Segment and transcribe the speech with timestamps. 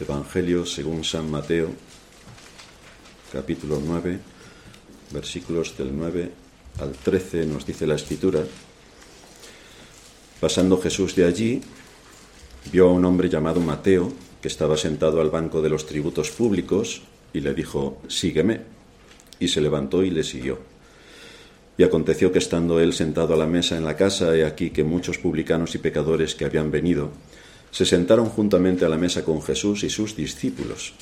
[0.00, 1.68] Evangelio según San Mateo,
[3.32, 4.18] capítulo 9,
[5.12, 6.30] versículos del 9
[6.80, 8.42] al 13, nos dice la escritura.
[10.40, 11.60] Pasando Jesús de allí,
[12.72, 14.10] vio a un hombre llamado Mateo,
[14.40, 17.02] que estaba sentado al banco de los tributos públicos,
[17.34, 18.62] y le dijo, Sígueme.
[19.38, 20.58] Y se levantó y le siguió.
[21.76, 24.84] Y aconteció que estando él sentado a la mesa en la casa, he aquí que
[24.84, 27.10] muchos publicanos y pecadores que habían venido,
[27.70, 30.94] se sentaron juntamente a la mesa con Jesús y sus discípulos.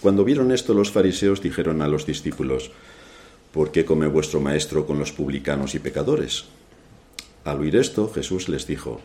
[0.00, 2.70] Cuando vieron esto los fariseos dijeron a los discípulos,
[3.52, 6.44] ¿por qué come vuestro maestro con los publicanos y pecadores?
[7.44, 9.00] Al oír esto, Jesús les dijo,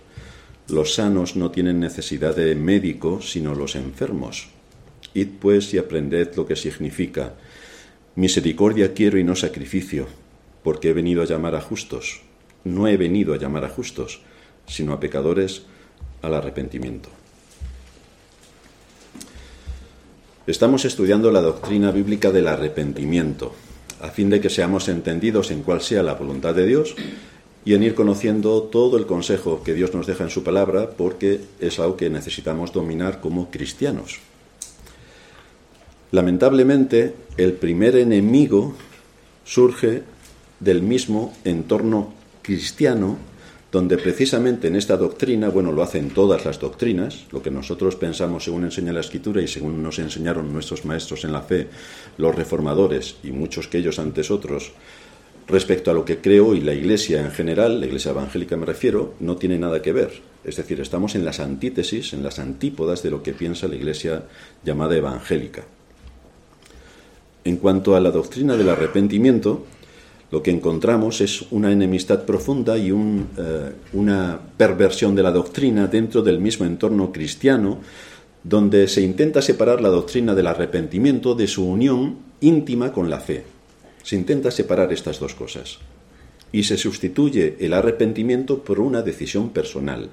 [0.70, 4.50] los sanos no tienen necesidad de médico, sino los enfermos.
[5.14, 7.34] Id pues y aprended lo que significa,
[8.16, 10.08] misericordia quiero y no sacrificio,
[10.64, 12.22] porque he venido a llamar a justos.
[12.64, 14.22] No he venido a llamar a justos,
[14.68, 15.64] sino a pecadores
[16.22, 17.10] al arrepentimiento.
[20.48, 23.54] Estamos estudiando la doctrina bíblica del arrepentimiento,
[24.02, 26.96] a fin de que seamos entendidos en cuál sea la voluntad de Dios
[27.66, 31.42] y en ir conociendo todo el consejo que Dios nos deja en su palabra, porque
[31.60, 34.20] es algo que necesitamos dominar como cristianos.
[36.12, 38.74] Lamentablemente, el primer enemigo
[39.44, 40.02] surge
[40.60, 43.18] del mismo entorno cristiano
[43.72, 48.44] donde precisamente en esta doctrina, bueno, lo hacen todas las doctrinas, lo que nosotros pensamos
[48.44, 51.68] según enseña la Escritura y según nos enseñaron nuestros maestros en la fe,
[52.18, 54.72] los reformadores y muchos que ellos antes otros,
[55.48, 59.14] respecto a lo que creo y la Iglesia en general, la Iglesia evangélica me refiero,
[59.20, 60.22] no tiene nada que ver.
[60.44, 64.24] Es decir, estamos en las antítesis, en las antípodas de lo que piensa la Iglesia
[64.64, 65.64] llamada evangélica.
[67.44, 69.66] En cuanto a la doctrina del arrepentimiento,
[70.32, 72.94] lo que encontramos es una enemistad profunda y eh,
[73.94, 77.80] una perversión de la doctrina dentro del mismo entorno cristiano,
[78.44, 83.44] donde se intenta separar la doctrina del arrepentimiento de su unión íntima con la fe.
[84.04, 85.80] Se intenta separar estas dos cosas.
[86.52, 90.10] Y se sustituye el arrepentimiento por una decisión personal.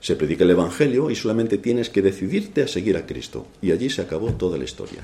[0.00, 3.46] Se predica el Evangelio y solamente tienes que decidirte a seguir a Cristo.
[3.60, 5.00] Y allí se acabó toda la historia.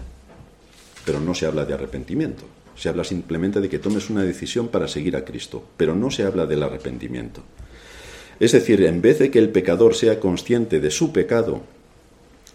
[1.04, 2.44] Pero no se habla de arrepentimiento.
[2.78, 6.22] Se habla simplemente de que tomes una decisión para seguir a Cristo, pero no se
[6.22, 7.42] habla del arrepentimiento.
[8.38, 11.62] Es decir, en vez de que el pecador sea consciente de su pecado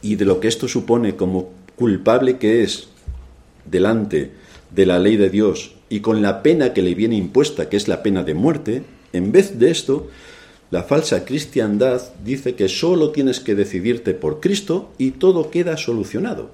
[0.01, 2.88] y de lo que esto supone como culpable que es
[3.69, 4.31] delante
[4.72, 7.90] de la ley de Dios y con la pena que le viene impuesta, que es
[7.90, 10.07] la pena de muerte, en vez de esto,
[10.72, 16.51] la falsa cristiandad dice que solo tienes que decidirte por Cristo y todo queda solucionado,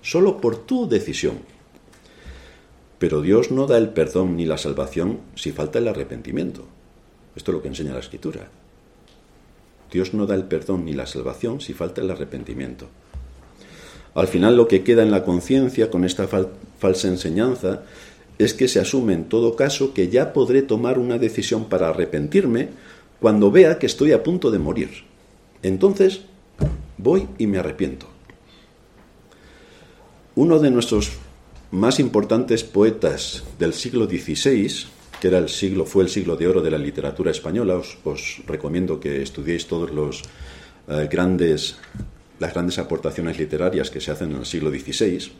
[0.00, 1.57] solo por tu decisión.
[2.98, 6.64] Pero Dios no da el perdón ni la salvación si falta el arrepentimiento.
[7.36, 8.48] Esto es lo que enseña la Escritura.
[9.92, 12.88] Dios no da el perdón ni la salvación si falta el arrepentimiento.
[14.14, 17.82] Al final lo que queda en la conciencia con esta falsa enseñanza
[18.38, 22.70] es que se asume en todo caso que ya podré tomar una decisión para arrepentirme
[23.20, 24.90] cuando vea que estoy a punto de morir.
[25.62, 26.22] Entonces
[26.96, 28.06] voy y me arrepiento.
[30.34, 31.12] Uno de nuestros
[31.70, 34.86] más importantes poetas del siglo XVI,
[35.20, 39.00] que era el siglo, fue el siglo de oro de la literatura española, os, recomiendo
[39.00, 40.22] que estudiéis todos los
[40.88, 41.76] eh, grandes,
[42.38, 45.30] las grandes aportaciones literarias que se hacen en el siglo XVI,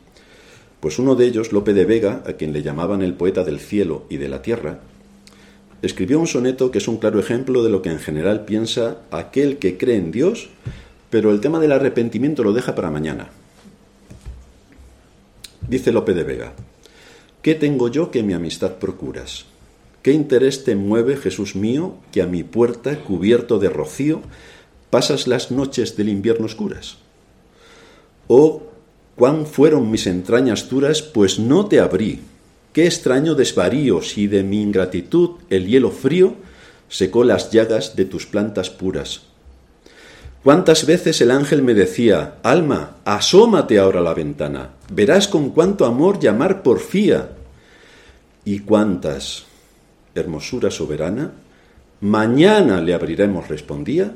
[0.79, 4.05] pues uno de ellos, Lope de Vega, a quien le llamaban el poeta del cielo
[4.09, 4.79] y de la tierra,
[5.81, 9.57] escribió un soneto que es un claro ejemplo de lo que en general piensa aquel
[9.57, 10.49] que cree en Dios,
[11.09, 13.29] pero el tema del arrepentimiento lo deja para mañana.
[15.69, 16.53] Dice Lope de Vega,
[17.43, 19.45] ¿qué tengo yo que mi amistad procuras?
[20.01, 24.21] ¿Qué interés te mueve, Jesús mío, que a mi puerta, cubierto de rocío,
[24.89, 26.97] pasas las noches del invierno oscuras?
[28.27, 28.63] Oh,
[29.15, 32.21] cuán fueron mis entrañas duras, pues no te abrí.
[32.73, 36.33] Qué extraño desvarío si de mi ingratitud el hielo frío
[36.87, 39.28] secó las llagas de tus plantas puras.
[40.43, 45.85] ¿Cuántas veces el ángel me decía, Alma, asómate ahora a la ventana, verás con cuánto
[45.85, 47.31] amor llamar porfía?
[48.45, 49.43] ¿Y cuántas,
[50.15, 51.33] hermosura soberana,
[51.99, 54.13] mañana le abriremos, respondía,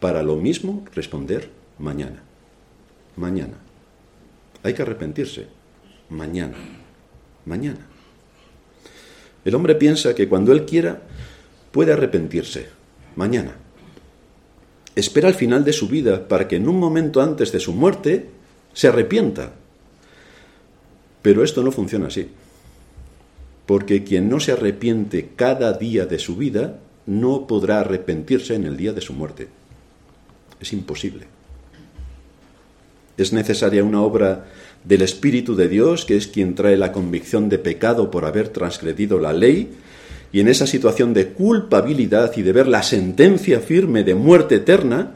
[0.00, 2.22] para lo mismo responder mañana.
[3.16, 3.54] Mañana.
[4.62, 5.46] Hay que arrepentirse.
[6.08, 6.56] Mañana.
[7.44, 7.86] Mañana.
[9.44, 11.02] El hombre piensa que cuando él quiera
[11.72, 12.68] puede arrepentirse.
[13.16, 13.67] Mañana
[14.98, 18.30] espera al final de su vida para que en un momento antes de su muerte
[18.72, 19.52] se arrepienta.
[21.22, 22.28] Pero esto no funciona así.
[23.66, 28.76] Porque quien no se arrepiente cada día de su vida no podrá arrepentirse en el
[28.76, 29.48] día de su muerte.
[30.60, 31.26] Es imposible.
[33.16, 34.46] Es necesaria una obra
[34.84, 39.18] del Espíritu de Dios, que es quien trae la convicción de pecado por haber transgredido
[39.18, 39.70] la ley,
[40.32, 45.14] y en esa situación de culpabilidad y de ver la sentencia firme de muerte eterna,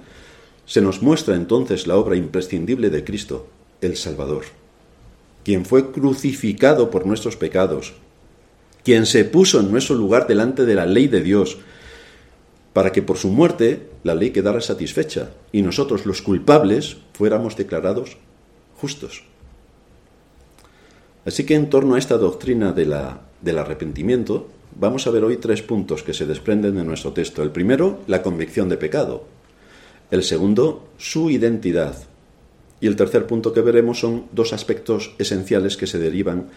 [0.64, 3.48] se nos muestra entonces la obra imprescindible de Cristo,
[3.80, 4.44] el Salvador,
[5.44, 7.94] quien fue crucificado por nuestros pecados,
[8.84, 11.58] quien se puso en nuestro lugar delante de la ley de Dios,
[12.72, 18.16] para que por su muerte la ley quedara satisfecha y nosotros los culpables fuéramos declarados
[18.76, 19.24] justos.
[21.24, 24.48] Así que en torno a esta doctrina de la, del arrepentimiento,
[24.78, 27.42] vamos a ver hoy tres puntos que se desprenden de nuestro texto.
[27.42, 29.24] El primero, la convicción de pecado.
[30.10, 31.96] El segundo, su identidad.
[32.80, 36.48] Y el tercer punto que veremos son dos aspectos esenciales que se derivan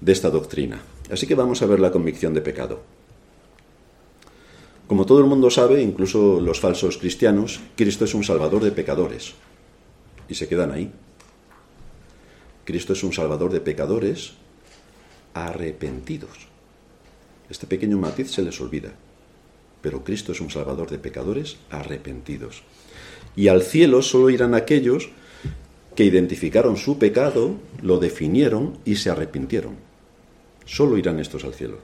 [0.00, 0.80] de esta doctrina.
[1.10, 2.80] Así que vamos a ver la convicción de pecado.
[4.86, 9.34] Como todo el mundo sabe, incluso los falsos cristianos, Cristo es un salvador de pecadores.
[10.28, 10.90] Y se quedan ahí.
[12.64, 14.32] Cristo es un salvador de pecadores
[15.34, 16.47] arrepentidos.
[17.50, 18.92] Este pequeño matiz se les olvida.
[19.80, 22.62] Pero Cristo es un salvador de pecadores arrepentidos.
[23.36, 25.10] Y al cielo solo irán aquellos
[25.94, 29.76] que identificaron su pecado, lo definieron y se arrepintieron.
[30.64, 31.78] Solo irán estos al cielo.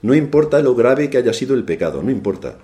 [0.00, 2.58] No importa lo grave que haya sido el pecado, no importa.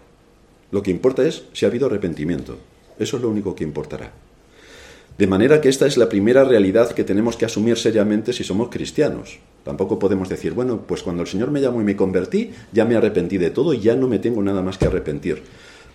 [0.70, 2.58] Lo que importa es si ha habido arrepentimiento.
[2.98, 4.12] Eso es lo único que importará.
[5.18, 8.68] De manera que esta es la primera realidad que tenemos que asumir seriamente si somos
[8.68, 9.40] cristianos.
[9.64, 12.94] Tampoco podemos decir, bueno, pues cuando el Señor me llamó y me convertí, ya me
[12.94, 15.42] arrepentí de todo y ya no me tengo nada más que arrepentir.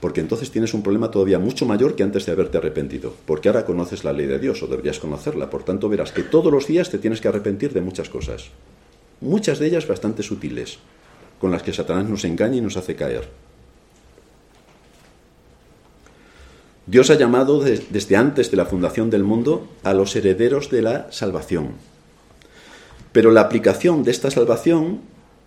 [0.02, 3.16] Porque entonces tienes un problema todavía mucho mayor que antes de haberte arrepentido.
[3.26, 5.50] Porque ahora conoces la ley de Dios o deberías conocerla.
[5.50, 8.50] Por tanto, verás que todos los días te tienes que arrepentir de muchas cosas.
[9.22, 10.80] Muchas de ellas bastante sutiles,
[11.40, 13.30] con las que Satanás nos engaña y nos hace caer.
[16.86, 21.12] Dios ha llamado desde antes de la fundación del mundo a los herederos de la
[21.12, 21.70] salvación.
[23.14, 25.00] Pero la aplicación de esta salvación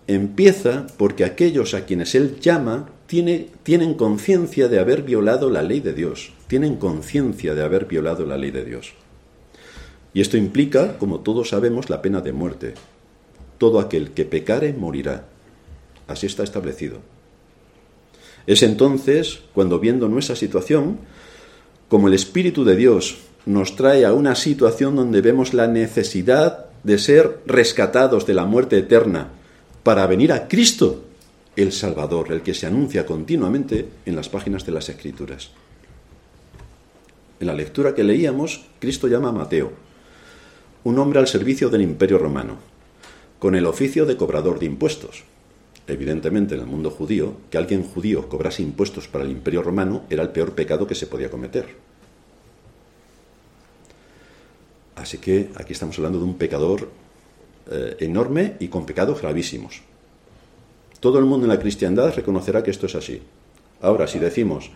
[0.07, 5.93] empieza porque aquellos a quienes Él llama tienen conciencia de haber violado la ley de
[5.93, 8.93] Dios, tienen conciencia de haber violado la ley de Dios.
[10.13, 12.73] Y esto implica, como todos sabemos, la pena de muerte.
[13.59, 15.25] Todo aquel que pecare morirá.
[16.07, 17.01] Así está establecido.
[18.47, 20.97] Es entonces cuando viendo nuestra situación,
[21.89, 26.97] como el Espíritu de Dios nos trae a una situación donde vemos la necesidad de
[26.97, 29.29] ser rescatados de la muerte eterna
[29.83, 31.03] para venir a Cristo,
[31.55, 35.51] el Salvador, el que se anuncia continuamente en las páginas de las Escrituras.
[37.39, 39.71] En la lectura que leíamos, Cristo llama a Mateo,
[40.83, 42.57] un hombre al servicio del imperio romano,
[43.39, 45.23] con el oficio de cobrador de impuestos.
[45.87, 50.21] Evidentemente, en el mundo judío, que alguien judío cobrase impuestos para el imperio romano era
[50.21, 51.65] el peor pecado que se podía cometer.
[54.95, 56.89] Así que aquí estamos hablando de un pecador
[57.71, 59.81] eh, enorme y con pecados gravísimos.
[60.99, 63.21] Todo el mundo en la cristiandad reconocerá que esto es así.
[63.81, 64.71] Ahora, si decimos,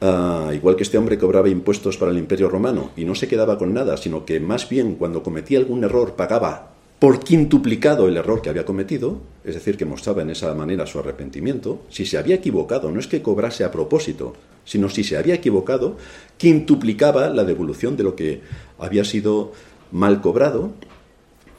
[0.00, 3.58] ah, igual que este hombre cobraba impuestos para el imperio romano y no se quedaba
[3.58, 6.71] con nada, sino que más bien cuando cometía algún error pagaba
[7.02, 11.00] por quintuplicado el error que había cometido, es decir, que mostraba en esa manera su
[11.00, 14.34] arrepentimiento, si se había equivocado, no es que cobrase a propósito,
[14.64, 15.96] sino si se había equivocado,
[16.36, 18.42] quintuplicaba la devolución de lo que
[18.78, 19.50] había sido
[19.90, 20.70] mal cobrado,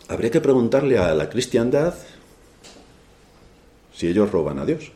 [0.08, 1.94] habría que preguntarle a la cristiandad
[3.94, 4.94] si ellos roban a Dios.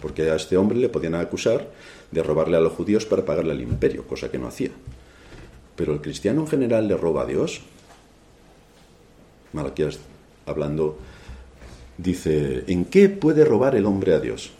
[0.00, 1.66] Porque a este hombre le podían acusar
[2.12, 4.70] de robarle a los judíos para pagarle al imperio, cosa que no hacía.
[5.74, 7.62] Pero el cristiano en general le roba a Dios.
[9.52, 9.98] Malaquías
[10.46, 10.98] hablando
[11.98, 14.50] dice, ¿en qué puede robar el hombre a Dios?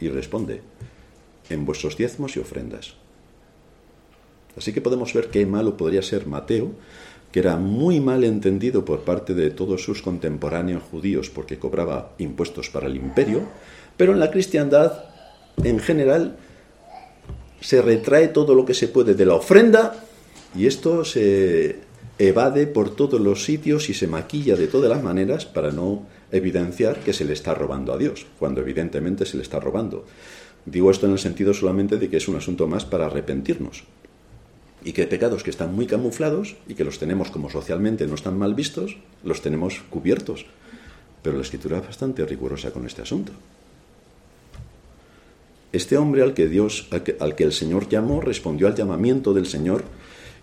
[0.00, 0.60] Y responde,
[1.48, 2.94] en vuestros diezmos y ofrendas.
[4.56, 6.72] Así que podemos ver qué malo podría ser Mateo,
[7.32, 12.70] que era muy mal entendido por parte de todos sus contemporáneos judíos porque cobraba impuestos
[12.70, 13.42] para el imperio,
[13.96, 15.04] pero en la cristiandad
[15.62, 16.36] en general
[17.60, 19.96] se retrae todo lo que se puede de la ofrenda
[20.54, 21.80] y esto se
[22.18, 27.00] evade por todos los sitios y se maquilla de todas las maneras para no evidenciar
[27.00, 30.04] que se le está robando a Dios, cuando evidentemente se le está robando.
[30.66, 33.84] Digo esto en el sentido solamente de que es un asunto más para arrepentirnos.
[34.84, 38.38] Y que pecados que están muy camuflados y que los tenemos como socialmente no están
[38.38, 40.46] mal vistos, los tenemos cubiertos.
[41.22, 43.32] Pero la escritura es bastante rigurosa con este asunto.
[45.72, 46.86] Este hombre al que Dios,
[47.18, 49.84] al que el Señor llamó, respondió al llamamiento del Señor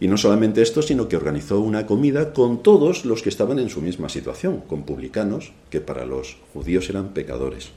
[0.01, 3.69] y no solamente esto, sino que organizó una comida con todos los que estaban en
[3.69, 7.69] su misma situación, con publicanos, que para los judíos eran pecadores.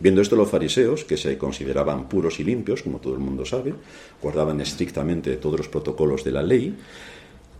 [0.00, 3.74] Viendo esto los fariseos, que se consideraban puros y limpios, como todo el mundo sabe,
[4.22, 6.76] guardaban estrictamente todos los protocolos de la ley,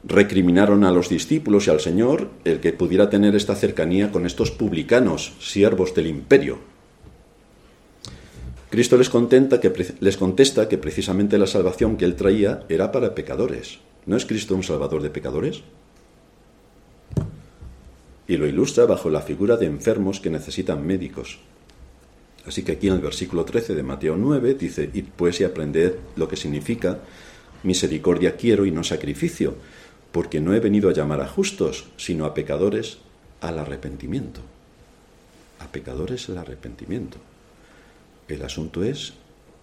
[0.03, 4.51] recriminaron a los discípulos y al Señor el que pudiera tener esta cercanía con estos
[4.51, 6.74] publicanos, siervos del imperio.
[8.75, 13.79] Cristo les, que, les contesta que precisamente la salvación que él traía era para pecadores.
[14.05, 15.63] ¿No es Cristo un salvador de pecadores?
[18.27, 21.39] Y lo ilustra bajo la figura de enfermos que necesitan médicos.
[22.47, 25.95] Así que aquí en el versículo 13 de Mateo 9 dice, id pues y aprended
[26.17, 26.99] lo que significa
[27.63, 29.55] misericordia quiero y no sacrificio,
[30.11, 32.99] porque no he venido a llamar a justos, sino a pecadores
[33.41, 34.41] al arrepentimiento.
[35.61, 37.19] A pecadores al arrepentimiento.
[38.29, 39.15] El asunto es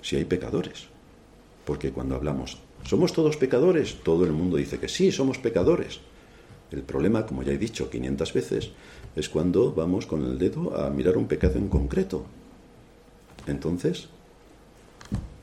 [0.02, 0.86] si hay pecadores,
[1.66, 3.98] porque cuando hablamos, ¿somos todos pecadores?
[4.04, 6.00] Todo el mundo dice que sí, somos pecadores.
[6.72, 8.72] El problema, como ya he dicho 500 veces,
[9.16, 12.26] es cuando vamos con el dedo a mirar un pecado en concreto
[13.48, 14.08] entonces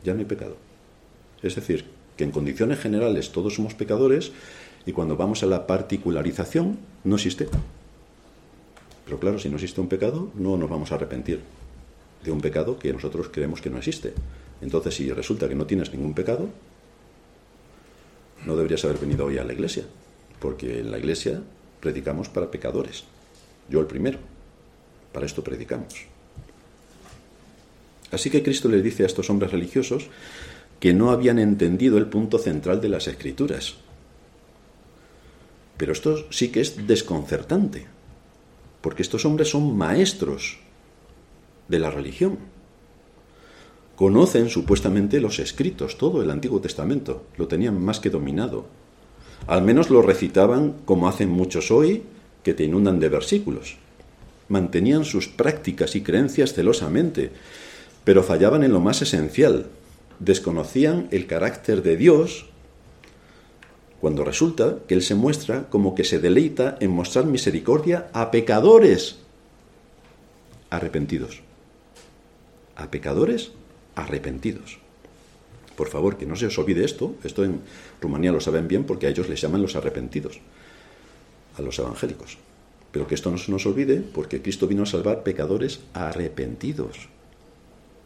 [0.04, 0.56] ya no hay pecado.
[1.42, 4.32] Es decir, que en condiciones generales todos somos pecadores
[4.86, 7.48] y cuando vamos a la particularización no existe.
[9.04, 11.40] Pero claro, si no existe un pecado, no nos vamos a arrepentir
[12.24, 14.12] de un pecado que nosotros creemos que no existe.
[14.60, 16.48] Entonces, si resulta que no tienes ningún pecado,
[18.44, 19.84] no deberías haber venido hoy a la iglesia,
[20.40, 21.42] porque en la iglesia
[21.80, 23.04] predicamos para pecadores.
[23.68, 24.18] Yo el primero.
[25.12, 26.06] Para esto predicamos.
[28.10, 30.08] Así que Cristo le dice a estos hombres religiosos
[30.80, 33.76] que no habían entendido el punto central de las escrituras.
[35.76, 37.86] Pero esto sí que es desconcertante,
[38.80, 40.58] porque estos hombres son maestros
[41.68, 42.38] de la religión.
[43.96, 48.66] Conocen supuestamente los escritos, todo el Antiguo Testamento, lo tenían más que dominado.
[49.46, 52.02] Al menos lo recitaban como hacen muchos hoy,
[52.42, 53.76] que te inundan de versículos.
[54.48, 57.32] Mantenían sus prácticas y creencias celosamente,
[58.04, 59.66] pero fallaban en lo más esencial.
[60.20, 62.46] Desconocían el carácter de Dios
[64.00, 69.18] cuando resulta que Él se muestra como que se deleita en mostrar misericordia a pecadores
[70.70, 71.47] arrepentidos.
[72.78, 73.52] A pecadores
[73.94, 74.78] arrepentidos.
[75.76, 77.14] Por favor, que no se os olvide esto.
[77.22, 77.60] Esto en
[78.00, 80.40] Rumanía lo saben bien porque a ellos les llaman los arrepentidos,
[81.56, 82.38] a los evangélicos.
[82.90, 87.08] Pero que esto no se nos olvide porque Cristo vino a salvar pecadores arrepentidos.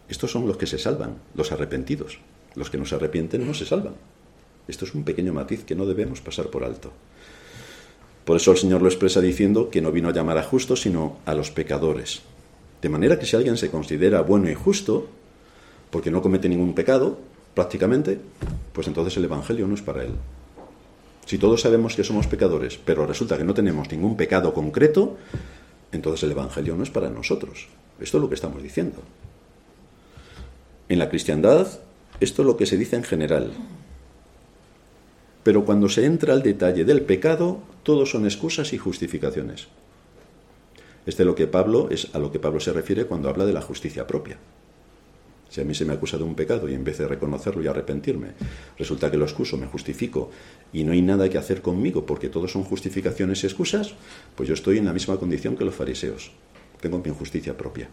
[0.08, 2.18] Estos son los que se salvan, los arrepentidos.
[2.54, 3.94] Los que no se arrepienten no se salvan.
[4.68, 6.92] Esto es un pequeño matiz que no debemos pasar por alto.
[8.24, 11.18] Por eso el Señor lo expresa diciendo que no vino a llamar a justos, sino
[11.26, 12.22] a los pecadores.
[12.82, 15.06] De manera que si alguien se considera bueno y justo,
[15.90, 17.16] porque no comete ningún pecado,
[17.54, 18.18] prácticamente,
[18.72, 20.10] pues entonces el Evangelio no es para él.
[21.24, 25.16] Si todos sabemos que somos pecadores, pero resulta que no tenemos ningún pecado concreto,
[25.92, 27.68] entonces el Evangelio no es para nosotros.
[28.00, 28.98] Esto es lo que estamos diciendo.
[30.88, 31.68] En la cristiandad,
[32.18, 33.52] esto es lo que se dice en general.
[35.44, 39.68] Pero cuando se entra al detalle del pecado, todo son excusas y justificaciones.
[41.04, 43.52] Este es lo que Pablo es a lo que Pablo se refiere cuando habla de
[43.52, 44.38] la justicia propia.
[45.48, 47.66] Si a mí se me acusa de un pecado y en vez de reconocerlo y
[47.66, 48.28] arrepentirme,
[48.78, 50.30] resulta que lo excuso, me justifico
[50.72, 53.94] y no hay nada que hacer conmigo porque todo son justificaciones y excusas,
[54.34, 56.32] pues yo estoy en la misma condición que los fariseos.
[56.80, 57.88] Tengo mi justicia propia.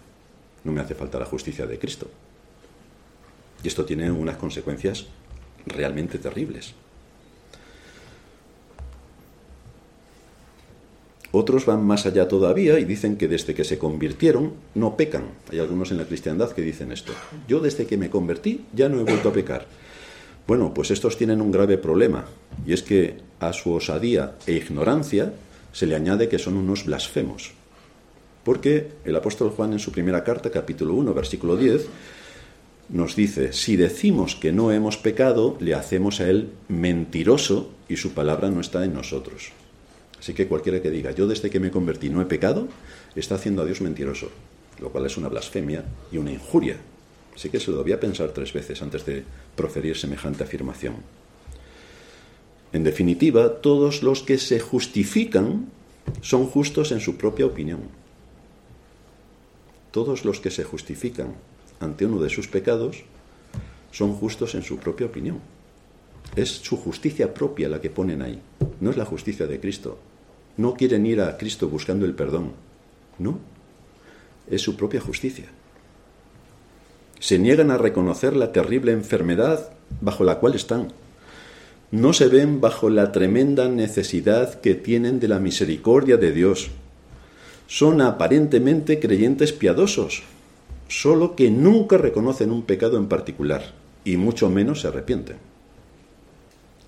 [0.63, 2.09] No me hace falta la justicia de Cristo.
[3.61, 5.07] Y esto tiene unas consecuencias
[5.65, 6.75] realmente terribles.
[11.31, 15.25] Otros van más allá todavía y dicen que desde que se convirtieron no pecan.
[15.51, 17.13] Hay algunos en la cristiandad que dicen esto.
[17.47, 19.67] Yo desde que me convertí ya no he vuelto a pecar.
[20.47, 22.25] Bueno, pues estos tienen un grave problema
[22.65, 25.33] y es que a su osadía e ignorancia
[25.71, 27.51] se le añade que son unos blasfemos.
[28.43, 31.87] Porque el apóstol Juan en su primera carta, capítulo 1, versículo 10,
[32.89, 38.13] nos dice, si decimos que no hemos pecado, le hacemos a Él mentiroso y su
[38.13, 39.51] palabra no está en nosotros.
[40.19, 42.67] Así que cualquiera que diga, yo desde que me convertí no he pecado,
[43.15, 44.29] está haciendo a Dios mentiroso,
[44.81, 46.77] lo cual es una blasfemia y una injuria.
[47.33, 49.23] Así que se lo debía pensar tres veces antes de
[49.55, 50.95] proferir semejante afirmación.
[52.73, 55.67] En definitiva, todos los que se justifican
[56.21, 57.81] son justos en su propia opinión.
[59.91, 61.35] Todos los que se justifican
[61.79, 63.03] ante uno de sus pecados
[63.91, 65.39] son justos en su propia opinión.
[66.35, 68.39] Es su justicia propia la que ponen ahí,
[68.81, 69.97] no es la justicia de Cristo.
[70.59, 72.51] No quieren ir a Cristo buscando el perdón,
[73.17, 73.39] no,
[74.51, 75.45] es su propia justicia.
[77.21, 80.91] Se niegan a reconocer la terrible enfermedad bajo la cual están.
[81.91, 86.71] No se ven bajo la tremenda necesidad que tienen de la misericordia de Dios.
[87.67, 90.23] Son aparentemente creyentes piadosos,
[90.89, 93.73] solo que nunca reconocen un pecado en particular
[94.03, 95.37] y mucho menos se arrepienten.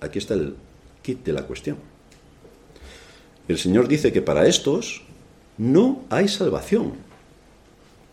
[0.02, 0.56] Aquí está el
[1.00, 1.91] kit de la cuestión.
[3.48, 5.02] El Señor dice que para estos
[5.58, 6.92] no hay salvación.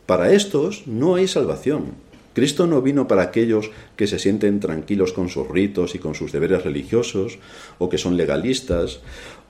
[0.06, 1.94] Para estos no hay salvación.
[2.34, 6.32] Cristo no vino para aquellos que se sienten tranquilos con sus ritos y con sus
[6.32, 7.38] deberes religiosos,
[7.80, 9.02] o que son legalistas,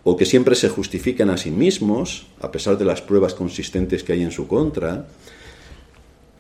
[0.04, 4.14] o que siempre se justifican a sí mismos, a pesar de las pruebas consistentes que
[4.14, 5.08] hay en su contra.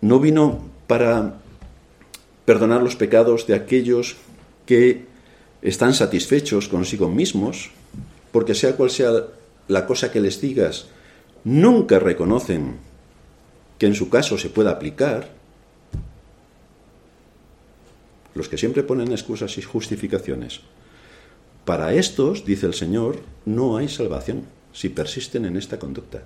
[0.01, 1.39] No vino para
[2.45, 4.15] perdonar los pecados de aquellos
[4.65, 5.05] que
[5.61, 7.71] están satisfechos consigo mismos,
[8.31, 9.11] porque sea cual sea
[9.67, 10.87] la cosa que les digas,
[11.43, 12.77] nunca reconocen
[13.77, 15.29] que en su caso se pueda aplicar,
[18.35, 20.61] los que siempre ponen excusas y justificaciones.
[21.65, 24.43] Para estos, dice el Señor, no hay salvación
[24.73, 26.23] si persisten en esta conducta.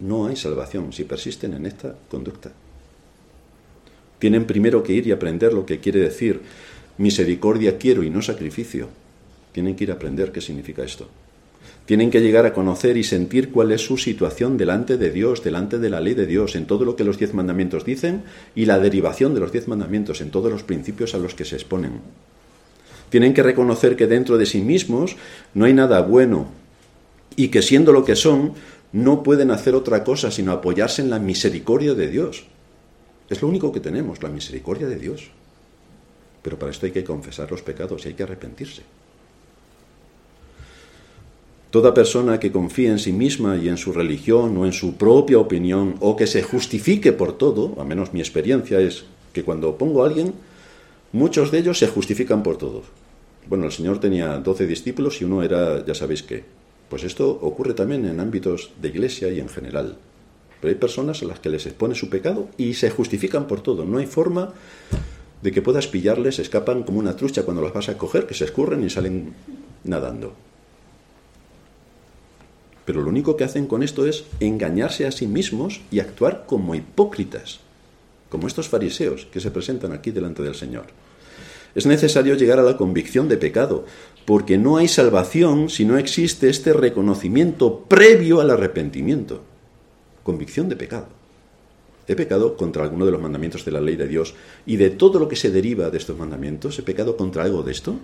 [0.00, 2.52] No hay salvación si persisten en esta conducta.
[4.18, 6.42] Tienen primero que ir y aprender lo que quiere decir
[6.96, 8.88] misericordia quiero y no sacrificio.
[9.54, 11.08] Tienen que ir a aprender qué significa esto.
[11.86, 15.78] Tienen que llegar a conocer y sentir cuál es su situación delante de Dios, delante
[15.78, 18.24] de la ley de Dios, en todo lo que los diez mandamientos dicen
[18.56, 21.54] y la derivación de los diez mandamientos, en todos los principios a los que se
[21.54, 22.00] exponen.
[23.10, 25.14] Tienen que reconocer que dentro de sí mismos
[25.54, 26.48] no hay nada bueno
[27.36, 28.54] y que siendo lo que son,
[28.90, 32.44] no pueden hacer otra cosa sino apoyarse en la misericordia de Dios.
[33.30, 35.30] Es lo único que tenemos, la misericordia de Dios.
[36.42, 38.82] Pero para esto hay que confesar los pecados y hay que arrepentirse.
[41.74, 45.40] Toda persona que confíe en sí misma y en su religión o en su propia
[45.40, 50.04] opinión o que se justifique por todo, a menos mi experiencia es que cuando pongo
[50.04, 50.34] a alguien,
[51.10, 52.82] muchos de ellos se justifican por todo.
[53.48, 56.44] Bueno, el Señor tenía doce discípulos y uno era, ya sabéis qué.
[56.88, 59.96] Pues esto ocurre también en ámbitos de iglesia y en general.
[60.60, 63.84] Pero hay personas a las que les expone su pecado y se justifican por todo.
[63.84, 64.52] No hay forma
[65.42, 68.44] de que puedas pillarles, escapan como una trucha cuando las vas a coger, que se
[68.44, 69.34] escurren y salen
[69.82, 70.34] nadando.
[72.84, 76.74] Pero lo único que hacen con esto es engañarse a sí mismos y actuar como
[76.74, 77.60] hipócritas,
[78.28, 80.86] como estos fariseos que se presentan aquí delante del Señor.
[81.74, 83.84] Es necesario llegar a la convicción de pecado,
[84.24, 89.42] porque no hay salvación si no existe este reconocimiento previo al arrepentimiento.
[90.22, 91.08] Convicción de pecado.
[92.06, 94.34] He pecado contra alguno de los mandamientos de la ley de Dios
[94.66, 96.78] y de todo lo que se deriva de estos mandamientos.
[96.78, 97.96] ¿He pecado contra algo de esto?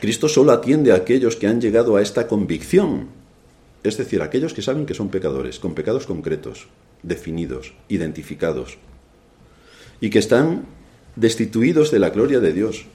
[0.00, 3.08] Cristo solo atiende a aquellos que han llegado a esta convicción,
[3.82, 6.68] es decir, aquellos que saben que son pecadores, con pecados concretos,
[7.02, 8.78] definidos, identificados,
[10.00, 10.64] y que están
[11.16, 12.86] destituidos de la gloria de Dios.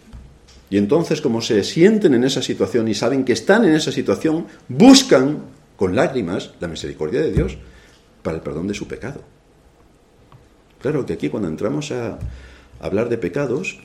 [0.71, 4.47] Y entonces, como se sienten en esa situación y saben que están en esa situación,
[4.67, 5.43] buscan
[5.75, 7.57] con lágrimas la misericordia de Dios
[8.23, 9.21] para el perdón de su pecado.
[10.81, 12.17] Claro que aquí cuando entramos a
[12.79, 13.77] hablar de pecados,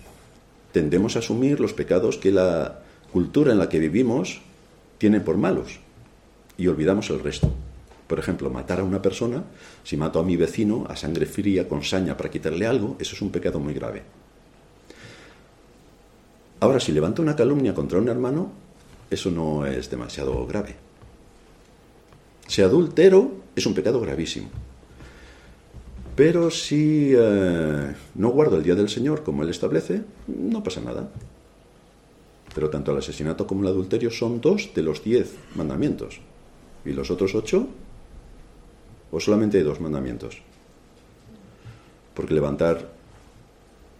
[0.72, 2.80] tendemos a asumir los pecados que la
[3.12, 4.40] cultura en la que vivimos
[4.98, 5.80] tiene por malos
[6.56, 7.52] y olvidamos el resto.
[8.06, 9.44] Por ejemplo, matar a una persona,
[9.84, 13.22] si mato a mi vecino a sangre fría con saña para quitarle algo, eso es
[13.22, 14.02] un pecado muy grave.
[16.60, 18.52] Ahora, si levanto una calumnia contra un hermano,
[19.10, 20.76] eso no es demasiado grave.
[22.46, 24.48] Si adultero, es un pecado gravísimo.
[26.16, 31.08] Pero si eh, no guardo el día del Señor como Él establece, no pasa nada.
[32.54, 36.20] Pero tanto el asesinato como el adulterio son dos de los diez mandamientos.
[36.84, 37.68] ¿Y los otros ocho?
[39.10, 40.42] ¿O solamente hay dos mandamientos?
[42.14, 42.90] Porque levantar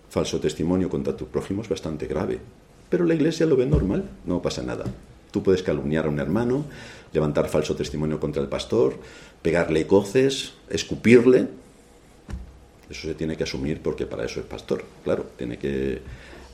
[0.09, 2.41] falso testimonio contra tu prójimo es bastante grave.
[2.89, 4.85] Pero la iglesia lo ve normal, no pasa nada.
[5.31, 6.65] Tú puedes calumniar a un hermano,
[7.13, 8.97] levantar falso testimonio contra el pastor,
[9.43, 11.47] pegarle coces, escupirle.
[12.91, 16.03] Eso se tiene que asumir porque para eso es pastor, claro, tiene que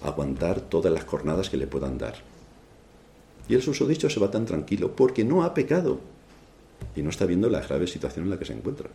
[0.08, 2.14] aguantar todas las jornadas que le puedan dar.
[3.48, 6.00] Y el susodicho se va tan tranquilo porque no ha pecado
[6.94, 8.88] y no está viendo la grave situación en la que se encuentra,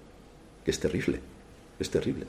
[0.66, 1.20] que es terrible,
[1.80, 2.26] es terrible.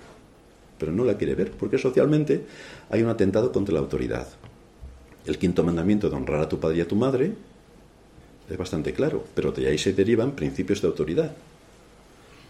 [0.79, 2.45] Pero no la quiere ver porque socialmente
[2.91, 4.29] hay un atentado contra la autoridad.
[5.27, 7.33] El quinto mandamiento de honrar a tu padre y a tu madre
[8.49, 11.33] es bastante claro, pero de ahí se derivan principios de autoridad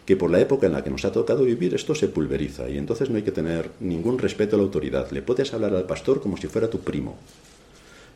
[0.05, 2.77] que por la época en la que nos ha tocado vivir esto se pulveriza y
[2.77, 5.11] entonces no hay que tener ningún respeto a la autoridad.
[5.13, 7.17] Le puedes hablar al pastor como si fuera tu primo.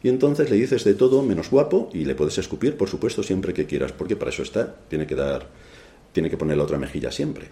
[0.03, 3.55] Y entonces le dices de todo menos guapo y le puedes escupir, por supuesto, siempre
[3.55, 4.75] que quieras, porque para eso está.
[4.88, 5.46] Tiene que dar,
[6.12, 7.49] tiene que poner la otra mejilla siempre.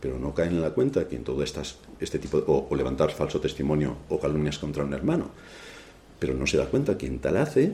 [0.00, 3.12] Pero no caen en la cuenta que en todo estas, este tipo, o, o levantar
[3.12, 5.30] falso testimonio o calumnias contra un hermano.
[6.18, 7.72] Pero no se da cuenta que en tal hace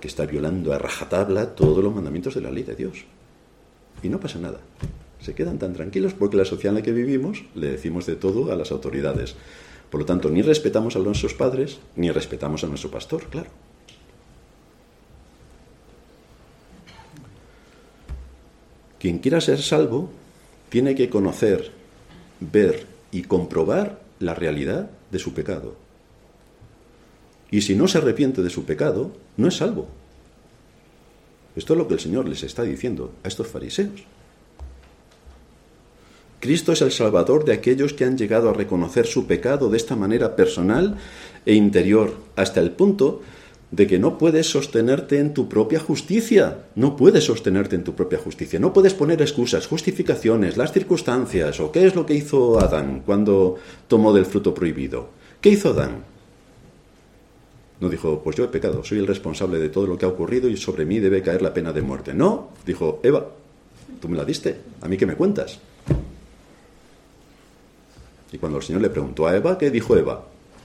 [0.00, 3.06] que está violando a rajatabla todos los mandamientos de la ley de Dios
[4.02, 4.60] y no pasa nada.
[5.20, 8.52] Se quedan tan tranquilos porque la sociedad en la que vivimos le decimos de todo
[8.52, 9.34] a las autoridades.
[9.90, 13.50] Por lo tanto, ni respetamos a nuestros padres, ni respetamos a nuestro pastor, claro.
[18.98, 20.10] Quien quiera ser salvo
[20.68, 21.70] tiene que conocer,
[22.40, 25.76] ver y comprobar la realidad de su pecado.
[27.50, 29.86] Y si no se arrepiente de su pecado, no es salvo.
[31.56, 34.04] Esto es lo que el Señor les está diciendo a estos fariseos.
[36.38, 39.96] Cristo es el Salvador de aquellos que han llegado a reconocer su pecado de esta
[39.96, 40.96] manera personal
[41.46, 43.22] e interior, hasta el punto
[43.70, 46.66] de que no puedes sostenerte en tu propia justicia.
[46.76, 48.60] No puedes sostenerte en tu propia justicia.
[48.60, 53.56] No puedes poner excusas, justificaciones, las circunstancias o qué es lo que hizo Adán cuando
[53.88, 55.10] tomó del fruto prohibido.
[55.40, 56.15] ¿Qué hizo Adán?
[57.80, 60.48] No dijo, pues yo he pecado, soy el responsable de todo lo que ha ocurrido
[60.48, 62.14] y sobre mí debe caer la pena de muerte.
[62.14, 63.26] No, dijo, Eva,
[64.00, 65.58] tú me la diste, a mí qué me cuentas.
[68.32, 70.24] Y cuando el Señor le preguntó a Eva, ¿qué dijo Eva?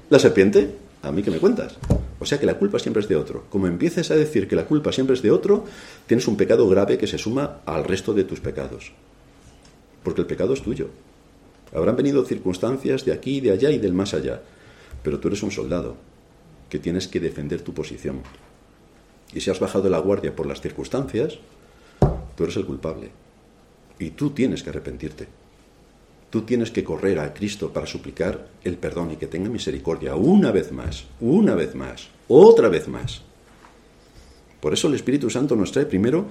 [0.09, 0.73] ¿La serpiente?
[1.03, 1.77] ¿A mí qué me cuentas?
[2.19, 3.43] O sea que la culpa siempre es de otro.
[3.49, 5.65] Como empieces a decir que la culpa siempre es de otro,
[6.07, 8.93] tienes un pecado grave que se suma al resto de tus pecados.
[10.03, 10.89] Porque el pecado es tuyo.
[11.73, 14.41] Habrán venido circunstancias de aquí, de allá y del más allá.
[15.03, 16.10] Pero tú eres un soldado
[16.71, 18.21] que tienes que defender tu posición.
[19.33, 21.37] Y si has bajado la guardia por las circunstancias,
[22.35, 23.11] tú eres el culpable.
[23.99, 25.27] Y tú tienes que arrepentirte.
[26.29, 30.51] Tú tienes que correr a Cristo para suplicar el perdón y que tenga misericordia una
[30.51, 33.21] vez más, una vez más, otra vez más.
[34.61, 36.27] Por eso el Espíritu Santo nos trae primero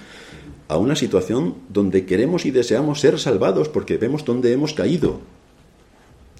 [0.69, 5.21] a una situación donde queremos y deseamos ser salvados porque vemos dónde hemos caído.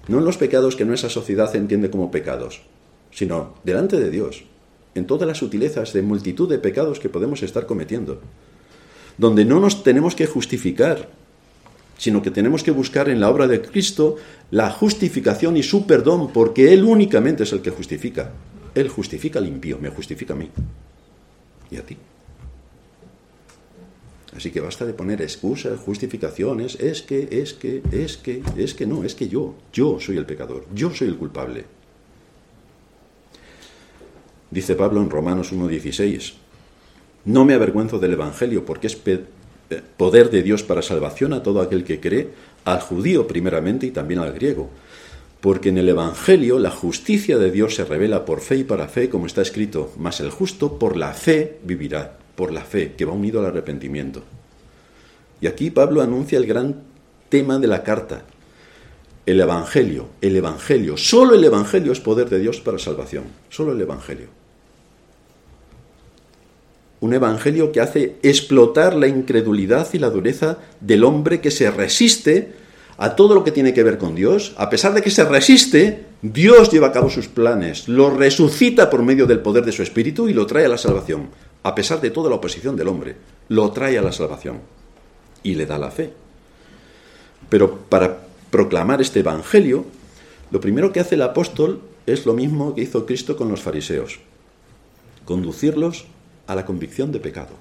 [0.07, 2.63] No en los pecados que nuestra sociedad entiende como pecados,
[3.11, 4.43] sino delante de Dios,
[4.95, 8.19] en todas las sutilezas de multitud de pecados que podemos estar cometiendo,
[9.17, 11.09] donde no nos tenemos que justificar,
[11.97, 14.17] sino que tenemos que buscar en la obra de Cristo
[14.49, 18.31] la justificación y su perdón, porque Él únicamente es el que justifica.
[18.73, 20.49] Él justifica al impío, me justifica a mí
[21.69, 21.97] y a ti.
[24.35, 28.87] Así que basta de poner excusas, justificaciones, es que, es que, es que, es que
[28.87, 31.65] no, es que yo, yo soy el pecador, yo soy el culpable.
[34.51, 36.33] Dice Pablo en Romanos 1.16,
[37.23, 39.21] no me avergüenzo del Evangelio porque es eh,
[39.95, 42.29] poder de Dios para salvación a todo aquel que cree,
[42.65, 44.69] al judío primeramente y también al griego.
[45.39, 49.09] Porque en el Evangelio la justicia de Dios se revela por fe y para fe,
[49.09, 53.13] como está escrito, mas el justo por la fe vivirá, por la fe, que va
[53.13, 54.21] unido al arrepentimiento.
[55.39, 56.81] Y aquí Pablo anuncia el gran
[57.29, 58.23] tema de la carta,
[59.25, 63.79] el Evangelio, el Evangelio, solo el Evangelio es poder de Dios para salvación, solo el
[63.79, 64.40] Evangelio
[67.01, 72.53] un evangelio que hace explotar la incredulidad y la dureza del hombre que se resiste
[72.97, 74.53] a todo lo que tiene que ver con Dios.
[74.57, 79.01] A pesar de que se resiste, Dios lleva a cabo sus planes, lo resucita por
[79.01, 81.29] medio del poder de su espíritu y lo trae a la salvación.
[81.63, 83.15] A pesar de toda la oposición del hombre,
[83.49, 84.59] lo trae a la salvación
[85.41, 86.13] y le da la fe.
[87.49, 88.19] Pero para
[88.51, 89.85] proclamar este evangelio,
[90.51, 94.19] lo primero que hace el apóstol es lo mismo que hizo Cristo con los fariseos,
[95.25, 96.05] conducirlos
[96.47, 97.55] a la convicción de pecado,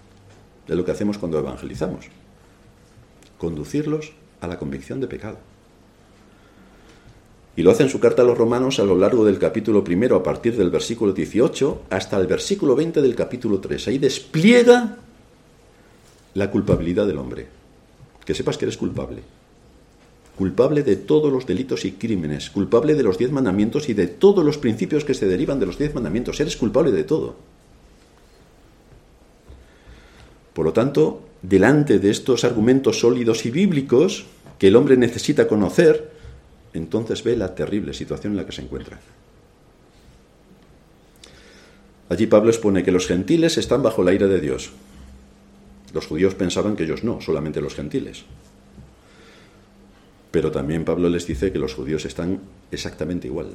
[0.67, 2.07] de lo que hacemos cuando evangelizamos.
[3.39, 5.39] Conducirlos a la convicción de pecado.
[7.57, 10.17] Y lo hace en su carta a los romanos a lo largo del capítulo primero,
[10.17, 13.89] a partir del versículo 18 hasta el versículo 20 del capítulo 3.
[13.89, 14.97] Ahí despliega
[16.35, 17.49] la culpabilidad del hombre.
[18.25, 19.23] Que sepas que eres culpable.
[20.37, 22.51] Culpable de todos los delitos y crímenes.
[22.51, 25.77] Culpable de los diez mandamientos y de todos los principios que se derivan de los
[25.77, 26.41] diez mandamientos.
[26.41, 27.37] Eres culpable de todo.
[30.55, 34.27] Por lo tanto, delante de estos argumentos sólidos y bíblicos
[34.59, 36.11] que el hombre necesita conocer,
[36.75, 39.01] entonces ve la terrible situación en la que se encuentra.
[42.09, 44.73] Allí Pablo expone que los gentiles están bajo la ira de Dios.
[45.95, 48.25] Los judíos pensaban que ellos no, solamente los gentiles.
[50.31, 53.51] Pero también Pablo les dice que los judíos están exactamente igual.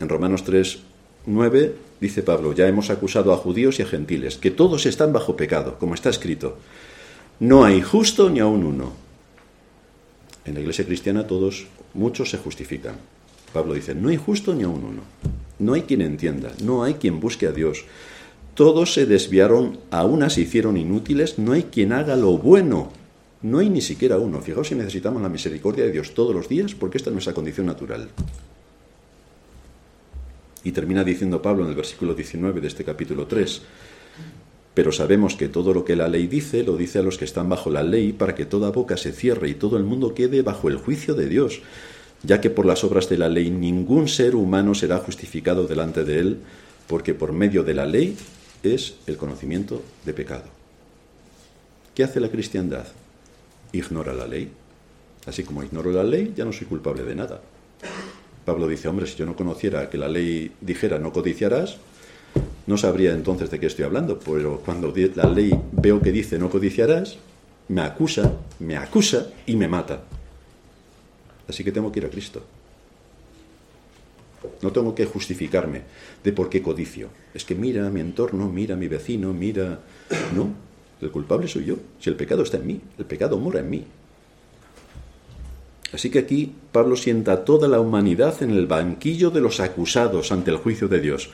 [0.00, 0.78] En Romanos 3,
[1.26, 5.36] 9 dice Pablo, ya hemos acusado a judíos y a gentiles, que todos están bajo
[5.36, 6.58] pecado, como está escrito.
[7.40, 8.92] No hay justo ni aun uno.
[10.44, 12.96] En la iglesia cristiana todos, muchos se justifican.
[13.52, 15.02] Pablo dice, no hay justo ni aun uno.
[15.58, 17.84] No hay quien entienda, no hay quien busque a Dios.
[18.54, 22.90] Todos se desviaron, a unas se hicieron inútiles, no hay quien haga lo bueno.
[23.40, 24.40] No hay ni siquiera uno.
[24.40, 27.66] Fijaos si necesitamos la misericordia de Dios todos los días, porque esta es nuestra condición
[27.66, 28.08] natural.
[30.68, 33.62] Y termina diciendo Pablo en el versículo 19 de este capítulo 3,
[34.74, 37.48] pero sabemos que todo lo que la ley dice lo dice a los que están
[37.48, 40.68] bajo la ley para que toda boca se cierre y todo el mundo quede bajo
[40.68, 41.62] el juicio de Dios,
[42.22, 46.18] ya que por las obras de la ley ningún ser humano será justificado delante de
[46.18, 46.38] él,
[46.86, 48.14] porque por medio de la ley
[48.62, 50.50] es el conocimiento de pecado.
[51.94, 52.84] ¿Qué hace la cristiandad?
[53.72, 54.50] Ignora la ley.
[55.24, 57.40] Así como ignoro la ley, ya no soy culpable de nada.
[58.48, 61.76] Pablo dice, hombre, si yo no conociera que la ley dijera no codiciarás,
[62.66, 66.48] no sabría entonces de qué estoy hablando, pero cuando la ley veo que dice no
[66.48, 67.18] codiciarás,
[67.68, 70.00] me acusa, me acusa y me mata.
[71.46, 72.42] Así que tengo que ir a Cristo.
[74.62, 75.82] No tengo que justificarme
[76.24, 77.10] de por qué codicio.
[77.34, 79.80] Es que mira mi entorno, mira mi vecino, mira...
[80.34, 80.54] No,
[81.02, 81.76] el culpable soy yo.
[82.00, 83.84] Si el pecado está en mí, el pecado mora en mí.
[85.92, 90.32] Así que aquí Pablo sienta a toda la humanidad en el banquillo de los acusados
[90.32, 91.30] ante el juicio de Dios.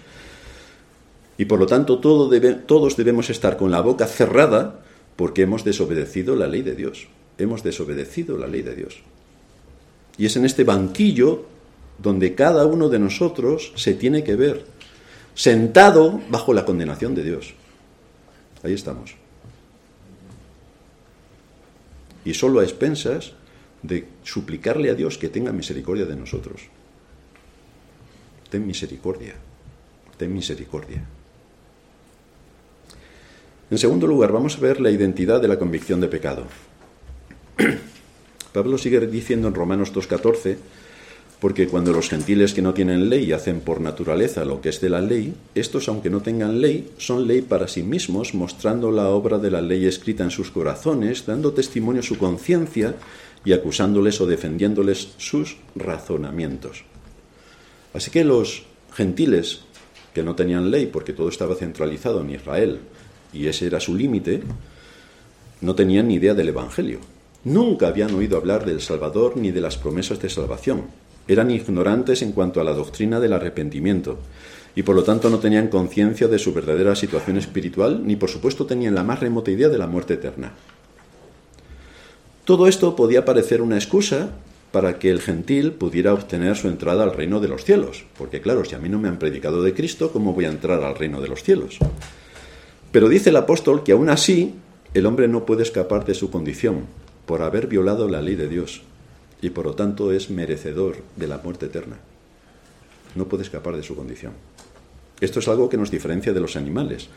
[1.36, 4.80] Y por lo tanto todos debemos estar con la boca cerrada
[5.16, 7.08] porque hemos desobedecido la ley de Dios.
[7.38, 9.00] Hemos desobedecido la ley de Dios.
[10.16, 11.46] Y es en este banquillo
[11.98, 14.66] donde cada uno de nosotros se tiene que ver
[15.34, 17.54] sentado bajo la condenación de Dios.
[18.62, 19.16] Ahí estamos.
[22.24, 23.32] Y solo a expensas
[23.84, 26.62] de suplicarle a Dios que tenga misericordia de nosotros.
[28.48, 29.34] Ten misericordia,
[30.16, 31.04] ten misericordia.
[33.70, 36.44] En segundo lugar, vamos a ver la identidad de la convicción de pecado.
[38.52, 40.56] Pablo sigue diciendo en Romanos 2.14,
[41.40, 44.88] porque cuando los gentiles que no tienen ley hacen por naturaleza lo que es de
[44.88, 49.38] la ley, estos, aunque no tengan ley, son ley para sí mismos, mostrando la obra
[49.38, 52.94] de la ley escrita en sus corazones, dando testimonio a su conciencia
[53.44, 56.84] y acusándoles o defendiéndoles sus razonamientos.
[57.92, 59.60] Así que los gentiles
[60.14, 62.78] que no tenían ley, porque todo estaba centralizado en Israel,
[63.32, 64.42] y ese era su límite,
[65.60, 67.00] no tenían ni idea del Evangelio.
[67.44, 70.84] Nunca habían oído hablar del Salvador ni de las promesas de salvación.
[71.26, 74.18] Eran ignorantes en cuanto a la doctrina del arrepentimiento
[74.76, 78.66] y por lo tanto no tenían conciencia de su verdadera situación espiritual ni por supuesto
[78.66, 80.52] tenían la más remota idea de la muerte eterna.
[82.44, 84.30] Todo esto podía parecer una excusa
[84.70, 88.64] para que el gentil pudiera obtener su entrada al reino de los cielos, porque claro,
[88.64, 91.20] si a mí no me han predicado de Cristo, ¿cómo voy a entrar al reino
[91.22, 91.78] de los cielos?
[92.92, 94.54] Pero dice el apóstol que aún así
[94.92, 96.86] el hombre no puede escapar de su condición
[97.24, 98.82] por haber violado la ley de Dios
[99.40, 101.96] y por lo tanto es merecedor de la muerte eterna.
[103.14, 104.32] No puede escapar de su condición.
[105.20, 107.08] Esto es algo que nos diferencia de los animales.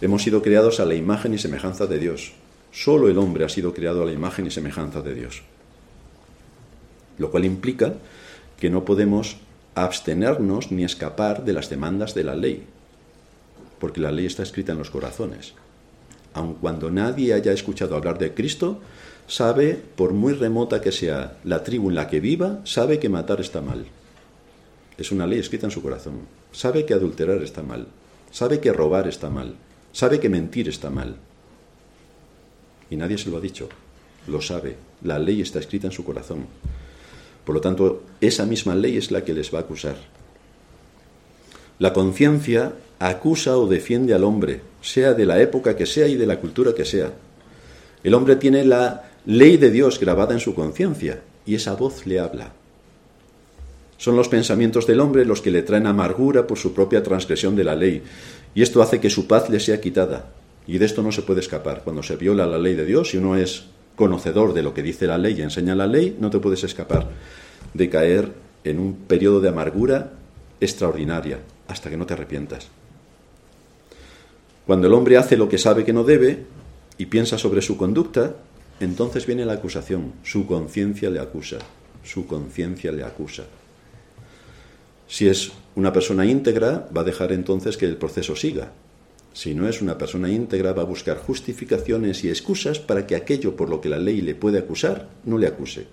[0.00, 2.32] Hemos sido creados a la imagen y semejanza de Dios.
[2.72, 5.42] Solo el hombre ha sido creado a la imagen y semejanza de Dios.
[7.18, 7.94] Lo cual implica
[8.58, 9.36] que no podemos
[9.74, 12.64] abstenernos ni escapar de las demandas de la ley,
[13.78, 15.54] porque la ley está escrita en los corazones.
[16.34, 18.80] Aun cuando nadie haya escuchado hablar de Cristo,
[19.26, 23.40] sabe, por muy remota que sea la tribu en la que viva, sabe que matar
[23.40, 23.86] está mal.
[24.96, 26.20] Es una ley escrita en su corazón.
[26.52, 27.86] Sabe que adulterar está mal.
[28.30, 29.54] Sabe que robar está mal.
[29.92, 31.16] Sabe que mentir está mal.
[32.90, 33.68] Y nadie se lo ha dicho.
[34.26, 34.76] Lo sabe.
[35.02, 36.46] La ley está escrita en su corazón.
[37.44, 39.96] Por lo tanto, esa misma ley es la que les va a acusar.
[41.78, 46.26] La conciencia acusa o defiende al hombre, sea de la época que sea y de
[46.26, 47.12] la cultura que sea.
[48.04, 52.20] El hombre tiene la ley de Dios grabada en su conciencia y esa voz le
[52.20, 52.52] habla.
[53.96, 57.64] Son los pensamientos del hombre los que le traen amargura por su propia transgresión de
[57.64, 58.02] la ley
[58.54, 60.30] y esto hace que su paz le sea quitada.
[60.66, 61.82] Y de esto no se puede escapar.
[61.82, 63.64] Cuando se viola la ley de Dios y uno es
[63.96, 67.08] conocedor de lo que dice la ley y enseña la ley, no te puedes escapar
[67.74, 68.32] de caer
[68.64, 70.12] en un periodo de amargura
[70.60, 72.68] extraordinaria hasta que no te arrepientas.
[74.66, 76.44] Cuando el hombre hace lo que sabe que no debe
[76.98, 78.36] y piensa sobre su conducta,
[78.78, 80.12] entonces viene la acusación.
[80.22, 81.58] Su conciencia le acusa.
[82.04, 83.44] Su conciencia le acusa.
[85.06, 88.72] Si es una persona íntegra, va a dejar entonces que el proceso siga.
[89.32, 93.56] Si no es una persona íntegra, va a buscar justificaciones y excusas para que aquello
[93.56, 95.86] por lo que la ley le puede acusar no le acuse.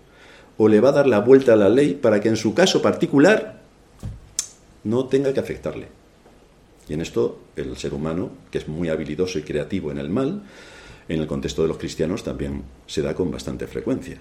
[0.57, 2.81] O le va a dar la vuelta a la ley para que en su caso
[2.81, 3.61] particular
[4.83, 5.87] no tenga que afectarle.
[6.89, 10.41] Y en esto el ser humano, que es muy habilidoso y creativo en el mal,
[11.07, 14.19] en el contexto de los cristianos también se da con bastante frecuencia.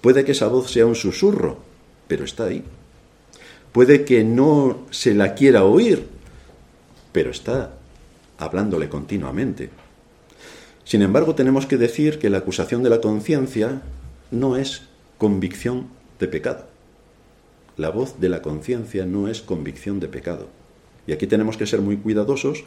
[0.00, 1.58] Puede que esa voz sea un susurro,
[2.08, 2.64] pero está ahí.
[3.72, 6.08] Puede que no se la quiera oír,
[7.12, 7.74] pero está
[8.38, 9.70] hablándole continuamente.
[10.84, 13.82] Sin embargo, tenemos que decir que la acusación de la conciencia
[14.30, 14.82] no es
[15.18, 16.66] convicción de pecado.
[17.76, 20.48] La voz de la conciencia no es convicción de pecado.
[21.06, 22.64] Y aquí tenemos que ser muy cuidadosos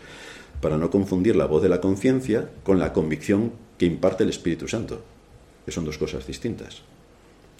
[0.61, 4.67] para no confundir la voz de la conciencia con la convicción que imparte el Espíritu
[4.67, 5.01] Santo,
[5.65, 6.81] que son dos cosas distintas.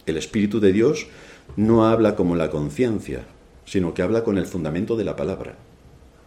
[0.05, 1.07] El Espíritu de Dios
[1.55, 3.25] no habla como la conciencia,
[3.65, 5.55] sino que habla con el fundamento de la palabra.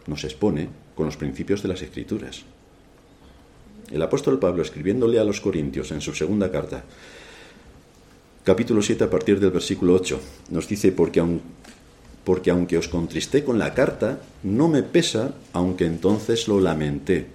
[0.07, 2.43] Nos expone con los principios de las Escrituras.
[3.91, 6.83] El apóstol Pablo, escribiéndole a los Corintios en su segunda carta,
[8.43, 11.23] capítulo 7 a partir del versículo 8, nos dice, porque,
[12.23, 17.27] porque aunque os contristé con la carta, no me pesa, aunque entonces lo lamenté,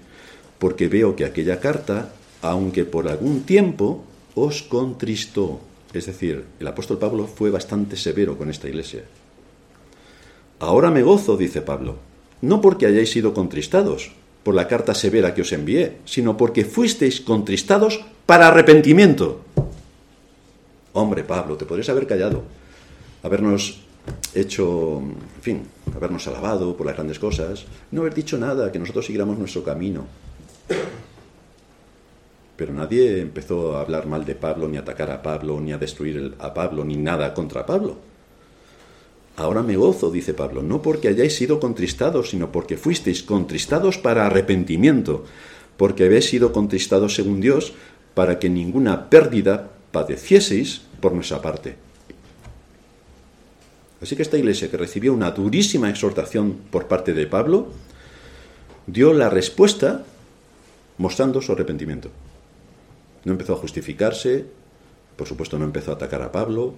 [0.59, 4.05] porque veo que aquella carta, aunque por algún tiempo,
[4.35, 5.61] os contristó.
[5.93, 9.05] Es decir, el apóstol Pablo fue bastante severo con esta iglesia.
[10.59, 12.12] Ahora me gozo, dice Pablo,
[12.43, 17.21] no porque hayáis sido contristados, por la carta severa que os envié, sino porque fuisteis
[17.21, 19.41] contristados para arrepentimiento.
[20.93, 22.43] Hombre, Pablo, te podrías haber callado,
[23.23, 23.81] habernos
[24.35, 25.63] hecho, en fin,
[25.95, 30.07] habernos alabado por las grandes cosas, no haber dicho nada, que nosotros siguiéramos nuestro camino.
[32.57, 35.79] Pero nadie empezó a hablar mal de Pablo, ni a atacar a Pablo, ni a
[35.79, 38.12] destruir a Pablo, ni nada contra Pablo.
[39.37, 44.27] Ahora me gozo, dice Pablo, no porque hayáis sido contristados, sino porque fuisteis contristados para
[44.27, 45.25] arrepentimiento,
[45.77, 47.73] porque habéis sido contristados según Dios,
[48.15, 51.77] para que ninguna pérdida padecieseis por nuestra parte.
[54.03, 57.69] Así que esta iglesia que recibió una durísima exhortación por parte de Pablo,
[58.87, 60.05] dio la respuesta
[60.99, 62.11] mostrando su arrepentimiento.
[63.25, 64.45] No empezó a justificarse,
[65.17, 66.75] por supuesto no empezó a atacar a Pablo,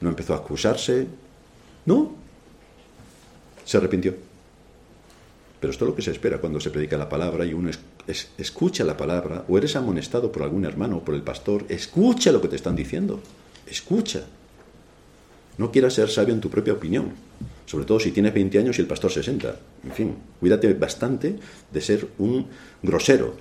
[0.00, 1.08] no empezó a acusarse,
[1.88, 2.12] no,
[3.64, 4.14] se arrepintió.
[5.58, 7.70] Pero esto es lo que se espera cuando se predica la palabra y uno
[8.36, 12.40] escucha la palabra, o eres amonestado por algún hermano o por el pastor, escucha lo
[12.40, 13.20] que te están diciendo,
[13.66, 14.24] escucha.
[15.56, 17.12] No quieras ser sabio en tu propia opinión,
[17.66, 19.56] sobre todo si tienes 20 años y el pastor 60.
[19.84, 21.36] En fin, cuídate bastante
[21.72, 22.46] de ser un
[22.82, 23.34] grosero,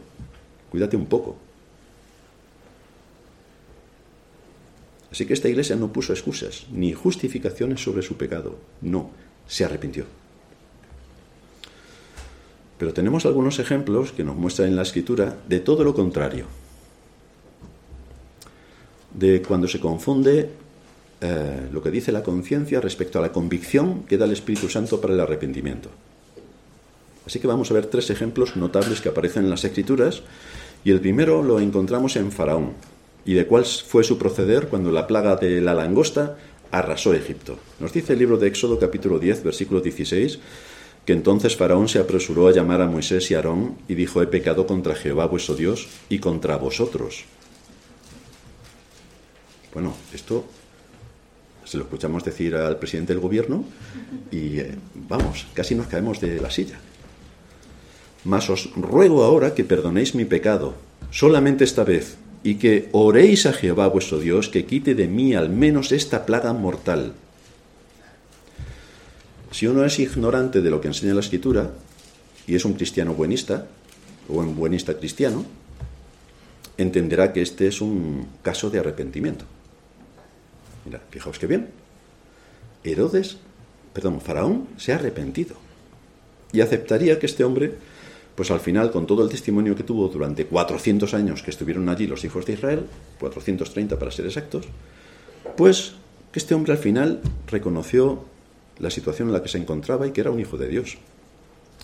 [0.71, 1.37] cuídate un poco.
[5.11, 8.57] Así que esta iglesia no puso excusas ni justificaciones sobre su pecado.
[8.81, 9.09] No,
[9.47, 10.05] se arrepintió.
[12.77, 16.45] Pero tenemos algunos ejemplos que nos muestran en la escritura de todo lo contrario.
[19.13, 20.49] De cuando se confunde
[21.21, 25.01] eh, lo que dice la conciencia respecto a la convicción que da el Espíritu Santo
[25.01, 25.89] para el arrepentimiento.
[27.25, 30.21] Así que vamos a ver tres ejemplos notables que aparecen en las escrituras
[30.83, 32.73] y el primero lo encontramos en Faraón
[33.27, 36.37] y de cuál fue su proceder cuando la plaga de la langosta
[36.71, 37.59] arrasó Egipto.
[37.79, 40.39] Nos dice el libro de Éxodo capítulo 10, versículo 16,
[41.05, 44.65] que entonces Faraón se apresuró a llamar a Moisés y Aarón y dijo, he pecado
[44.65, 47.25] contra Jehová vuestro Dios y contra vosotros.
[49.73, 50.45] Bueno, esto
[51.65, 53.65] se lo escuchamos decir al presidente del gobierno
[54.31, 56.79] y eh, vamos, casi nos caemos de la silla.
[58.23, 60.75] Mas os ruego ahora que perdonéis mi pecado,
[61.11, 65.49] solamente esta vez, y que oréis a Jehová vuestro Dios que quite de mí al
[65.49, 67.11] menos esta plaga mortal.
[69.51, 71.71] Si uno es ignorante de lo que enseña la escritura
[72.47, 73.67] y es un cristiano buenista
[74.29, 75.43] o un buenista cristiano,
[76.77, 79.43] entenderá que este es un caso de arrepentimiento.
[80.85, 81.67] Mira, fijaos que bien.
[82.81, 83.39] Herodes,
[83.91, 85.57] perdón, Faraón se ha arrepentido
[86.53, 87.73] y aceptaría que este hombre
[88.37, 92.05] pues al final, con todo el testimonio que tuvo durante 400 años que estuvieron allí
[92.05, 92.85] los hijos de Israel,
[93.19, 94.65] 430 para ser exactos,
[95.55, 95.95] pues
[96.31, 98.25] que este hombre al final reconoció
[98.77, 100.99] la situación en la que se encontraba y que era un hijo de Dios.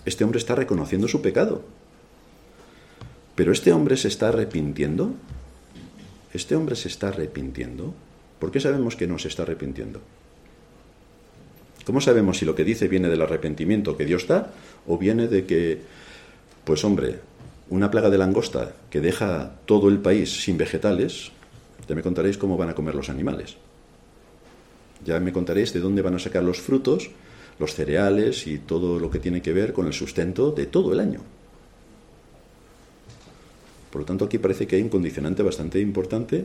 [0.04, 1.64] Este hombre está reconociendo su pecado.
[3.34, 5.12] Pero este hombre se está arrepintiendo.
[6.32, 7.94] Este hombre se está arrepintiendo.
[8.38, 10.00] ¿Por qué sabemos que no se está arrepintiendo?
[11.84, 14.52] ¿Cómo sabemos si lo que dice viene del arrepentimiento que Dios da
[14.86, 16.03] o viene de que
[16.64, 17.20] pues hombre,
[17.70, 21.32] una plaga de langosta que deja todo el país sin vegetales,
[21.88, 23.56] ya me contaréis cómo van a comer los animales.
[25.04, 27.10] Ya me contaréis de dónde van a sacar los frutos,
[27.58, 31.00] los cereales y todo lo que tiene que ver con el sustento de todo el
[31.00, 31.20] año.
[33.90, 36.44] Por lo tanto, aquí parece que hay un condicionante bastante importante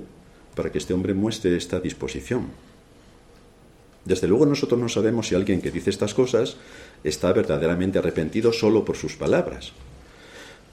[0.55, 2.47] para que este hombre muestre esta disposición.
[4.05, 6.57] Desde luego nosotros no sabemos si alguien que dice estas cosas
[7.03, 9.73] está verdaderamente arrepentido solo por sus palabras.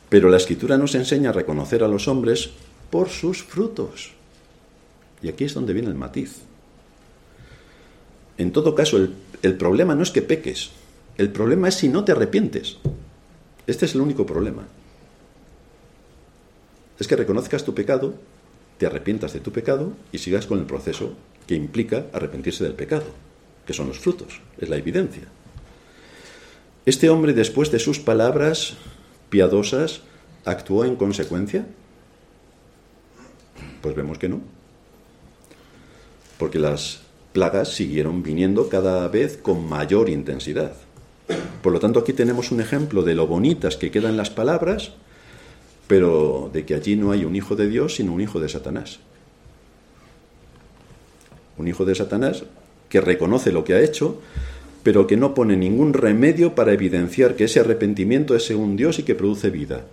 [0.09, 2.50] Pero la escritura nos enseña a reconocer a los hombres
[2.90, 4.12] por sus frutos.
[5.22, 6.42] Y aquí es donde viene el matiz.
[8.38, 8.98] En todo caso,
[9.42, 10.70] el, problema no es que peques,
[11.16, 12.76] el problema es si no te arrepientes.
[13.66, 14.66] Este es el único problema.
[16.98, 18.14] Es que reconozcas tu pecado,
[18.78, 21.14] te arrepientas de tu pecado y sigas con el proceso
[21.46, 23.07] que implica arrepentirse del pecado,
[23.66, 25.24] que son los frutos, es la evidencia.
[26.84, 28.76] Este hombre, después de sus palabras,
[29.30, 30.00] piadosas,
[30.44, 31.66] actuó en consecuencia?
[33.82, 34.40] Pues vemos que no.
[36.38, 37.00] Porque las
[37.32, 40.72] plagas siguieron viniendo cada vez con mayor intensidad.
[41.62, 44.92] Por lo tanto, aquí tenemos un ejemplo de lo bonitas que quedan las palabras,
[45.86, 49.00] pero de que allí no hay un hijo de Dios, sino un hijo de Satanás.
[51.58, 52.44] Un hijo de Satanás
[52.88, 54.20] que reconoce lo que ha hecho,
[54.87, 59.03] pero que no pone ningún remedio para evidenciar que ese arrepentimiento es según Dios y
[59.03, 59.84] que produce vida.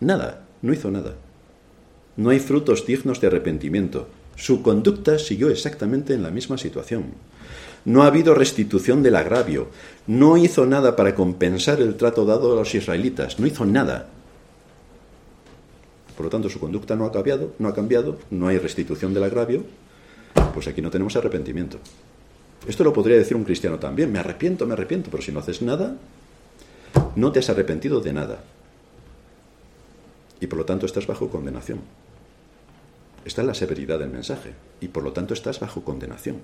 [0.00, 1.12] Nada, no hizo nada.
[2.16, 4.08] No hay frutos dignos de arrepentimiento.
[4.36, 7.12] Su conducta siguió exactamente en la misma situación.
[7.84, 9.68] No ha habido restitución del agravio.
[10.06, 13.38] No hizo nada para compensar el trato dado a los israelitas.
[13.38, 14.08] No hizo nada.
[16.16, 19.24] Por lo tanto, su conducta no ha cambiado, no ha cambiado, no hay restitución del
[19.24, 19.64] agravio.
[20.54, 21.76] Pues aquí no tenemos arrepentimiento.
[22.66, 24.12] Esto lo podría decir un cristiano también.
[24.12, 25.96] Me arrepiento, me arrepiento, pero si no haces nada,
[27.16, 28.44] no te has arrepentido de nada.
[30.40, 31.80] Y por lo tanto estás bajo condenación.
[33.24, 34.52] Está en la severidad del mensaje.
[34.80, 36.38] Y por lo tanto estás bajo condenación.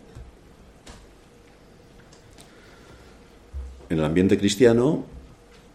[3.89, 5.05] En el ambiente cristiano,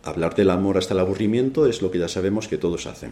[0.03, 3.11] hablar del amor hasta el aburrimiento es lo que ya sabemos que todos hacen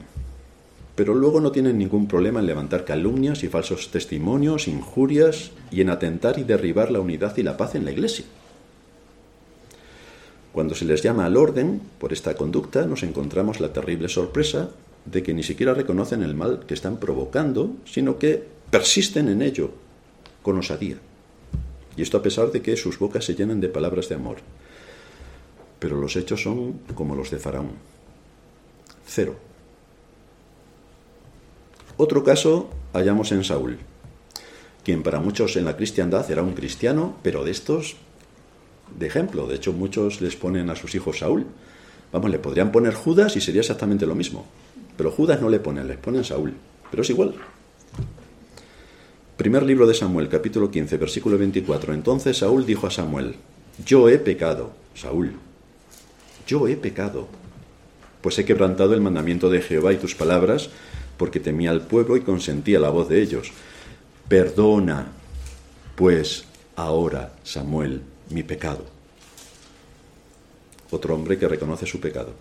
[0.99, 5.89] pero luego no tienen ningún problema en levantar calumnias y falsos testimonios, injurias y en
[5.89, 8.25] atentar y derribar la unidad y la paz en la Iglesia.
[10.51, 14.71] Cuando se les llama al orden por esta conducta, nos encontramos la terrible sorpresa
[15.05, 19.71] de que ni siquiera reconocen el mal que están provocando, sino que persisten en ello
[20.41, 20.97] con osadía.
[21.95, 24.39] Y esto a pesar de que sus bocas se llenan de palabras de amor.
[25.79, 27.71] Pero los hechos son como los de Faraón.
[29.07, 29.47] Cero
[31.99, 33.77] otro caso hallamos en Saúl,
[34.85, 37.97] quien para muchos en la cristiandad era un cristiano, pero de estos
[38.97, 39.47] de ejemplo.
[39.47, 41.45] De hecho, muchos les ponen a sus hijos Saúl.
[42.13, 44.45] Vamos, le podrían poner Judas y sería exactamente lo mismo.
[44.95, 46.53] Pero Judas no le ponen, les ponen Saúl.
[46.89, 47.35] Pero es igual.
[49.35, 51.93] Primer libro de Samuel, capítulo 15, versículo 24.
[51.93, 53.35] Entonces Saúl dijo a Samuel,
[53.85, 55.33] yo he pecado, Saúl,
[56.47, 57.27] yo he pecado,
[58.21, 60.69] pues he quebrantado el mandamiento de Jehová y tus palabras,
[61.19, 63.51] porque temía al pueblo y consentía la voz de ellos.
[64.29, 65.07] Perdona,
[65.95, 66.45] pues,
[66.77, 68.85] ahora, Samuel, mi pecado.
[70.89, 72.33] Otro hombre que reconoce su pecado.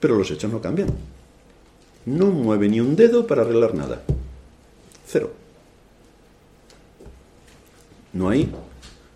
[0.00, 0.88] Pero los hechos no cambian.
[2.04, 4.02] No mueve ni un dedo para arreglar nada.
[5.06, 5.32] Cero.
[8.12, 8.50] No hay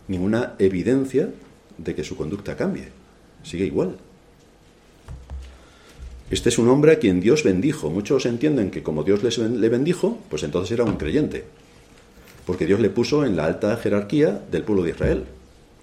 [0.06, 1.30] ninguna evidencia
[1.76, 2.90] de que su conducta cambie.
[3.42, 3.96] Sigue igual.
[6.34, 7.90] Este es un hombre a quien Dios bendijo.
[7.90, 11.44] Muchos entienden que como Dios le bendijo, pues entonces era un creyente.
[12.44, 15.24] Porque Dios le puso en la alta jerarquía del pueblo de Israel.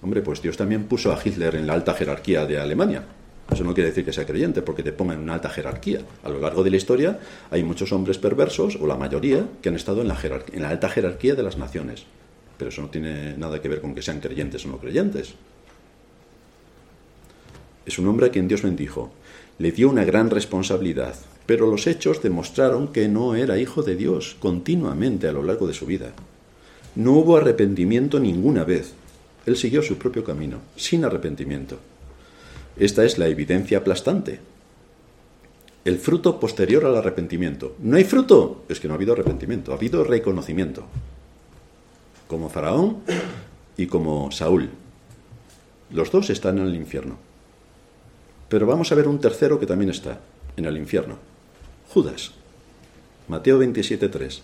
[0.02, 3.06] Hombre, pues Dios también puso a Hitler en la alta jerarquía de Alemania.
[3.50, 6.02] Eso no quiere decir que sea creyente, porque te ponga en una alta jerarquía.
[6.22, 7.18] A lo largo de la historia
[7.50, 10.20] hay muchos hombres perversos, o la mayoría, que han estado en la,
[10.52, 12.04] en la alta jerarquía de las naciones.
[12.58, 15.34] Pero eso no tiene nada que ver con que sean creyentes o no creyentes.
[17.86, 19.14] Es un hombre a quien Dios bendijo
[19.62, 21.14] le dio una gran responsabilidad,
[21.46, 25.76] pero los hechos demostraron que no era hijo de Dios continuamente a lo largo de
[25.76, 26.14] su vida.
[26.96, 28.94] No hubo arrepentimiento ninguna vez.
[29.46, 31.78] Él siguió su propio camino, sin arrepentimiento.
[32.76, 34.40] Esta es la evidencia aplastante.
[35.86, 37.76] El fruto posterior al arrepentimiento.
[37.84, 38.64] ¿No hay fruto?
[38.68, 40.86] Es que no ha habido arrepentimiento, ha habido reconocimiento.
[42.28, 42.98] Como Faraón
[43.78, 44.72] y como Saúl.
[45.92, 47.31] Los dos están en el infierno.
[48.52, 50.20] Pero vamos a ver un tercero que también está
[50.58, 51.16] en el infierno.
[51.88, 52.32] Judas.
[53.30, 54.42] Mateo 27.3.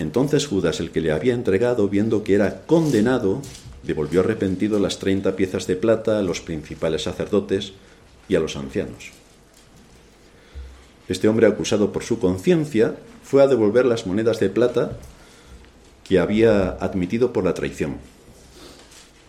[0.00, 3.40] Entonces Judas, el que le había entregado, viendo que era condenado,
[3.84, 7.72] devolvió arrepentido las treinta piezas de plata a los principales sacerdotes
[8.28, 9.12] y a los ancianos.
[11.06, 14.98] Este hombre, acusado por su conciencia, fue a devolver las monedas de plata
[16.02, 17.98] que había admitido por la traición.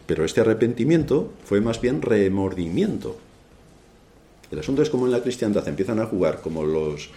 [0.08, 3.20] Pero este arrepentimiento fue más bien remordimiento
[4.54, 7.10] el asunto es como en la cristiandad empiezan a jugar como los,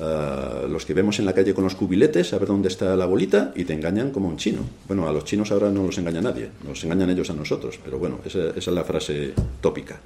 [0.00, 3.04] ah, los que vemos en la calle con los cubiletes, a ver dónde está la
[3.04, 4.62] bolita, y te engañan como un chino.
[4.88, 7.98] Bueno, a los chinos ahora no los engaña nadie, nos engañan ellos a nosotros, pero
[7.98, 10.00] bueno, esa es la frase tópica.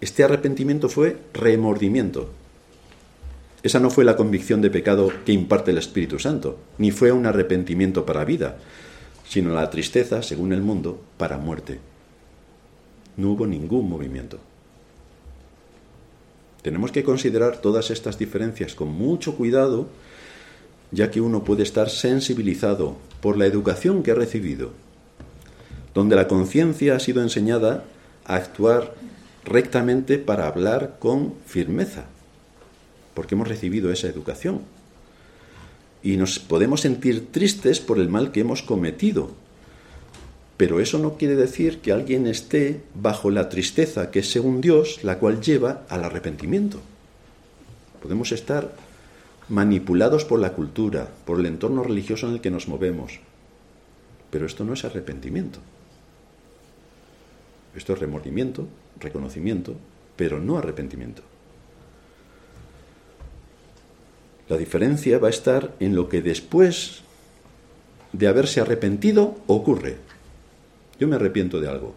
[0.00, 2.30] Este arrepentimiento fue remordimiento.
[3.62, 7.26] Esa no fue la convicción de pecado que imparte el Espíritu Santo, ni fue un
[7.26, 8.58] arrepentimiento para vida,
[9.26, 11.78] sino la tristeza, según el mundo, para muerte.
[13.16, 14.40] No hubo ningún movimiento.
[16.64, 19.86] Tenemos que considerar todas estas diferencias con mucho cuidado,
[20.92, 24.70] ya que uno puede estar sensibilizado por la educación que ha recibido,
[25.92, 27.84] donde la conciencia ha sido enseñada
[28.24, 28.94] a actuar
[29.44, 32.06] rectamente para hablar con firmeza,
[33.12, 34.62] porque hemos recibido esa educación.
[36.02, 39.32] Y nos podemos sentir tristes por el mal que hemos cometido,
[40.64, 45.04] pero eso no quiere decir que alguien esté bajo la tristeza que es según Dios,
[45.04, 46.80] la cual lleva al arrepentimiento.
[48.00, 48.74] Podemos estar
[49.50, 53.20] manipulados por la cultura, por el entorno religioso en el que nos movemos,
[54.30, 55.58] pero esto no es arrepentimiento.
[57.76, 58.66] Esto es remordimiento,
[59.00, 59.74] reconocimiento,
[60.16, 61.20] pero no arrepentimiento.
[64.48, 67.02] La diferencia va a estar en lo que después
[68.14, 70.13] de haberse arrepentido ocurre.
[71.04, 71.92] Yo me arrepiento de algo.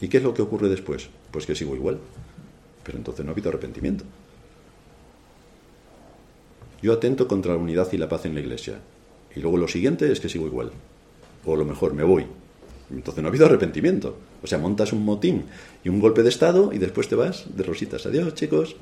[0.00, 1.10] ¿Y qué es lo que ocurre después?
[1.30, 2.00] Pues que sigo igual.
[2.82, 4.02] Pero entonces no ha habido arrepentimiento.
[6.82, 8.80] Yo atento contra la unidad y la paz en la iglesia.
[9.36, 10.72] Y luego lo siguiente es que sigo igual.
[11.44, 12.26] O lo mejor, me voy.
[12.90, 14.16] Entonces no ha habido arrepentimiento.
[14.42, 15.44] O sea, montas un motín
[15.84, 18.06] y un golpe de Estado y después te vas de rositas.
[18.06, 18.74] Adiós, chicos.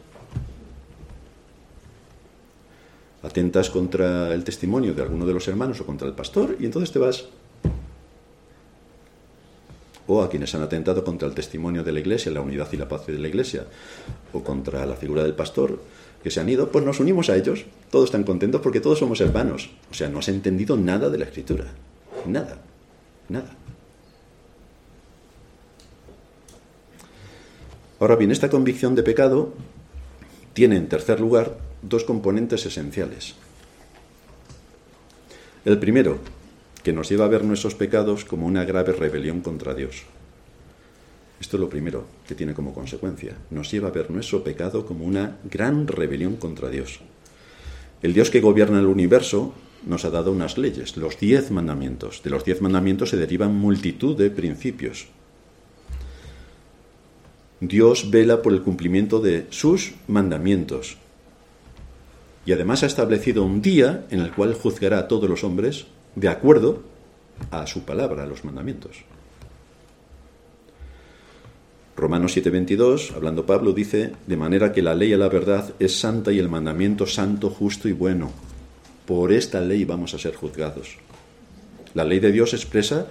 [3.23, 6.91] Atentas contra el testimonio de alguno de los hermanos o contra el pastor y entonces
[6.91, 7.27] te vas
[10.07, 12.89] o a quienes han atentado contra el testimonio de la Iglesia, la unidad y la
[12.89, 13.65] paz de la Iglesia,
[14.33, 15.81] o contra la figura del pastor,
[16.23, 17.65] que se han ido, pues nos unimos a ellos.
[17.91, 19.71] Todos están contentos porque todos somos hermanos.
[19.91, 21.67] O sea, no has entendido nada de la Escritura.
[22.27, 22.59] Nada.
[23.29, 23.51] Nada.
[28.01, 29.53] Ahora bien, esta convicción de pecado
[30.53, 33.35] tiene, en tercer lugar, dos componentes esenciales.
[35.65, 36.19] El primero,
[36.85, 40.03] que nos lleva a ver nuestros pecados como una grave rebelión contra Dios.
[41.41, 43.37] Esto es lo primero que tiene como consecuencia.
[43.51, 47.01] Nos lleva a ver nuestro pecado como una gran rebelión contra Dios.
[48.03, 49.55] El Dios que gobierna el universo
[49.87, 52.23] nos ha dado unas leyes, los diez mandamientos.
[52.23, 55.09] De los diez mandamientos se derivan multitud de principios.
[57.61, 60.99] Dios vela por el cumplimiento de sus mandamientos.
[62.45, 66.29] Y además ha establecido un día en el cual juzgará a todos los hombres de
[66.29, 66.83] acuerdo
[67.51, 69.05] a su palabra, a los mandamientos.
[71.97, 76.33] Romanos 7:22, hablando Pablo, dice, de manera que la ley a la verdad es santa
[76.33, 78.33] y el mandamiento santo, justo y bueno.
[79.07, 80.97] Por esta ley vamos a ser juzgados.
[81.95, 83.07] La ley de Dios expresa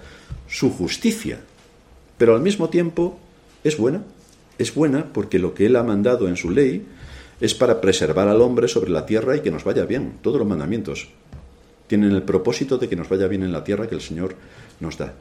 [0.47, 1.39] su justicia,
[2.17, 3.19] pero al mismo tiempo
[3.63, 4.03] es buena.
[4.57, 6.85] Es buena porque lo que Él ha mandado en su ley
[7.39, 10.19] es para preservar al hombre sobre la tierra y que nos vaya bien.
[10.21, 11.07] Todos los mandamientos
[11.93, 14.33] tienen el propósito de que nos vaya bien en la tierra que el Señor
[14.79, 15.13] nos da.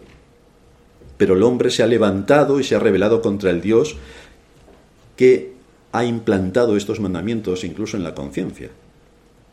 [1.18, 3.96] Pero el hombre se ha levantado y se ha rebelado contra el Dios
[5.14, 5.52] que
[5.92, 8.70] ha implantado estos mandamientos incluso en la conciencia.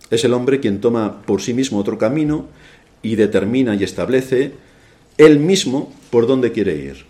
[0.09, 2.45] Es el hombre quien toma por sí mismo otro camino
[3.01, 4.53] y determina y establece
[5.17, 7.03] él mismo por dónde quiere ir.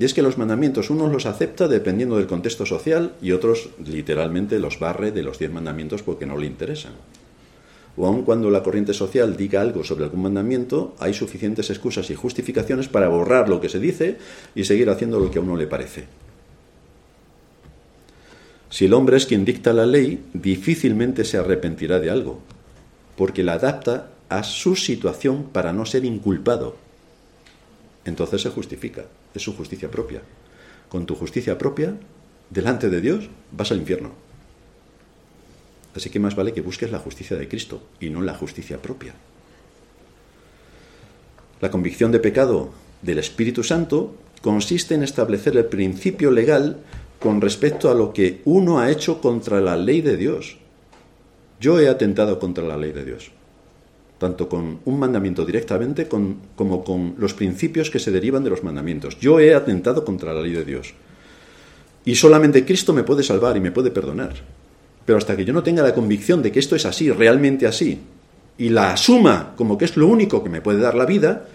[0.00, 4.58] Y es que los mandamientos unos los acepta dependiendo del contexto social y otros literalmente
[4.58, 6.94] los barre de los diez mandamientos porque no le interesan
[7.96, 12.14] o aun cuando la corriente social diga algo sobre algún mandamiento, hay suficientes excusas y
[12.14, 14.16] justificaciones para borrar lo que se dice
[14.54, 16.06] y seguir haciendo lo que a uno le parece.
[18.70, 22.40] Si el hombre es quien dicta la ley, difícilmente se arrepentirá de algo,
[23.16, 26.76] porque la adapta a su situación para no ser inculpado.
[28.06, 30.22] Entonces se justifica, es su justicia propia.
[30.88, 31.94] Con tu justicia propia,
[32.48, 34.12] delante de Dios, vas al infierno.
[35.94, 39.14] Así que más vale que busques la justicia de Cristo y no la justicia propia.
[41.60, 42.70] La convicción de pecado
[43.02, 46.78] del Espíritu Santo consiste en establecer el principio legal
[47.20, 50.56] con respecto a lo que uno ha hecho contra la ley de Dios.
[51.60, 53.30] Yo he atentado contra la ley de Dios,
[54.18, 59.20] tanto con un mandamiento directamente como con los principios que se derivan de los mandamientos.
[59.20, 60.94] Yo he atentado contra la ley de Dios.
[62.04, 64.34] Y solamente Cristo me puede salvar y me puede perdonar.
[65.04, 68.00] Pero hasta que yo no tenga la convicción de que esto es así, realmente así,
[68.58, 71.46] y la asuma como que es lo único que me puede dar la vida,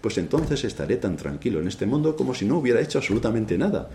[0.00, 3.90] pues entonces estaré tan tranquilo en este mundo como si no hubiera hecho absolutamente nada.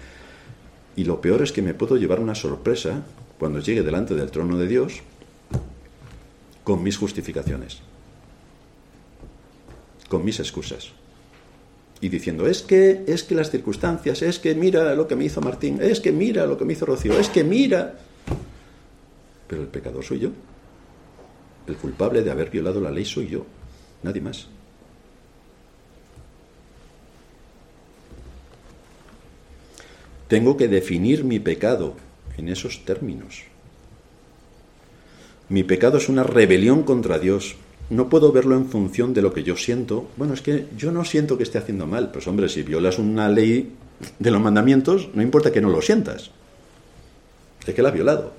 [0.95, 3.03] Y lo peor es que me puedo llevar una sorpresa
[3.37, 5.01] cuando llegue delante del trono de Dios
[6.63, 7.79] con mis justificaciones,
[10.09, 10.89] con mis excusas.
[12.01, 15.41] Y diciendo, es que, es que las circunstancias, es que mira lo que me hizo
[15.41, 17.99] Martín, es que mira lo que me hizo Rocío, es que mira.
[19.49, 20.29] Pero el pecador soy yo.
[21.67, 23.45] El culpable de haber violado la ley soy yo,
[24.01, 24.47] nadie más.
[30.29, 31.95] Tengo que definir mi pecado
[32.37, 33.43] en esos términos.
[35.49, 37.57] Mi pecado es una rebelión contra Dios
[37.89, 40.09] no puedo verlo en función de lo que yo siento.
[40.15, 42.11] Bueno, es que yo no siento que esté haciendo mal.
[42.11, 43.73] Pues hombre, si violas una ley
[44.19, 46.29] de los mandamientos, no importa que no lo sientas.
[47.65, 48.33] Es que la has violado.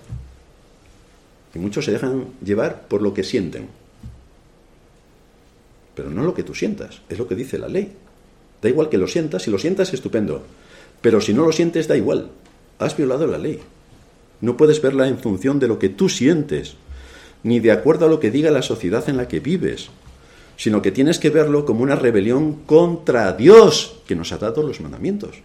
[1.55, 3.69] Y muchos se dejan llevar por lo que sienten.
[5.95, 7.93] Pero no lo que tú sientas, es lo que dice la ley.
[8.63, 10.43] Da igual que lo sientas, si lo sientas, estupendo.
[11.01, 12.31] Pero si no lo sientes, da igual.
[12.79, 13.61] Has violado la ley.
[14.41, 16.77] No puedes verla en función de lo que tú sientes,
[17.43, 19.91] ni de acuerdo a lo que diga la sociedad en la que vives,
[20.57, 24.81] sino que tienes que verlo como una rebelión contra Dios, que nos ha dado los
[24.81, 25.37] mandamientos.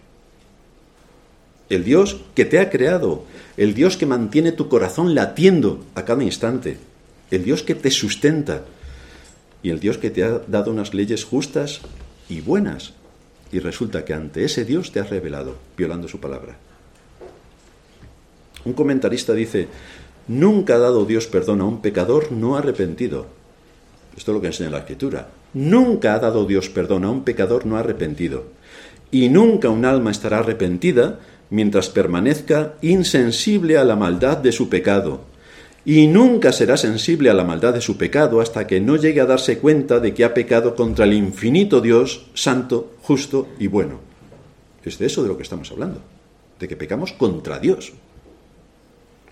[1.68, 3.24] El Dios que te ha creado,
[3.56, 6.78] el Dios que mantiene tu corazón latiendo a cada instante,
[7.30, 8.64] el Dios que te sustenta
[9.62, 11.80] y el Dios que te ha dado unas leyes justas
[12.28, 12.92] y buenas.
[13.52, 16.56] Y resulta que ante ese Dios te has revelado, violando su palabra.
[18.64, 19.68] Un comentarista dice,
[20.28, 23.26] nunca ha dado Dios perdón a un pecador no arrepentido.
[24.16, 25.28] Esto es lo que enseña la escritura.
[25.54, 28.44] Nunca ha dado Dios perdón a un pecador no arrepentido.
[29.10, 31.20] Y nunca un alma estará arrepentida
[31.50, 35.20] mientras permanezca insensible a la maldad de su pecado.
[35.84, 39.26] Y nunca será sensible a la maldad de su pecado hasta que no llegue a
[39.26, 44.00] darse cuenta de que ha pecado contra el infinito Dios, santo, justo y bueno.
[44.84, 46.00] Es de eso de lo que estamos hablando,
[46.58, 47.92] de que pecamos contra Dios.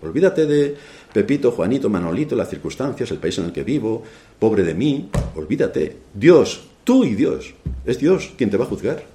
[0.03, 0.77] Olvídate de
[1.13, 4.03] Pepito, Juanito, Manolito, las circunstancias, el país en el que vivo,
[4.39, 5.09] pobre de mí.
[5.35, 5.97] Olvídate.
[6.13, 7.55] Dios, tú y Dios.
[7.85, 9.14] Es Dios quien te va a juzgar.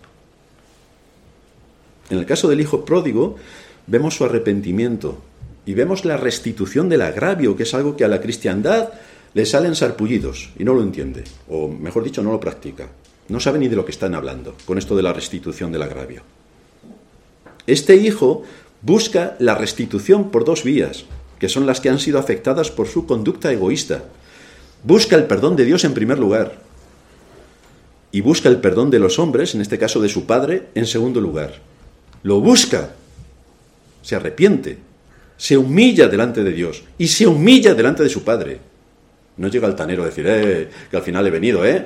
[2.10, 3.36] En el caso del hijo pródigo,
[3.88, 5.22] vemos su arrepentimiento
[5.66, 8.90] y vemos la restitución del agravio, que es algo que a la cristiandad
[9.34, 12.88] le salen sarpullidos y no lo entiende, o mejor dicho, no lo practica.
[13.28, 16.24] No sabe ni de lo que están hablando con esto de la restitución del agravio.
[17.68, 18.44] Este hijo
[18.82, 21.06] busca la restitución por dos vías,
[21.38, 24.04] que son las que han sido afectadas por su conducta egoísta.
[24.84, 26.60] Busca el perdón de Dios en primer lugar
[28.12, 31.22] y busca el perdón de los hombres, en este caso de su padre, en segundo
[31.22, 31.62] lugar.
[32.24, 32.92] Lo busca,
[34.02, 34.78] se arrepiente,
[35.38, 38.60] se humilla delante de Dios y se humilla delante de su padre.
[39.38, 41.86] No llega altanero a decir, eh, que al final he venido, ¿eh?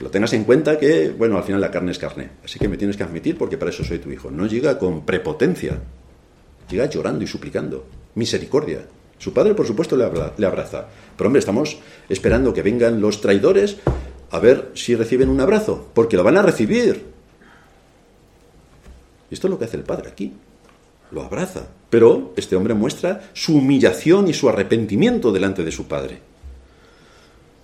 [0.00, 2.30] lo tengas en cuenta que, bueno, al final la carne es carne.
[2.44, 4.30] Así que me tienes que admitir porque para eso soy tu hijo.
[4.30, 5.80] No llega con prepotencia.
[6.68, 7.86] Llega llorando y suplicando.
[8.14, 8.80] Misericordia.
[9.18, 10.86] Su padre, por supuesto, le, abraza.
[11.16, 11.78] Pero, hombre, estamos
[12.08, 13.78] esperando que vengan los traidores
[14.30, 15.88] a ver si reciben un abrazo.
[15.94, 17.15] Porque lo van a recibir.
[19.30, 20.32] Esto es lo que hace el padre aquí.
[21.10, 21.68] Lo abraza.
[21.90, 26.20] Pero este hombre muestra su humillación y su arrepentimiento delante de su padre.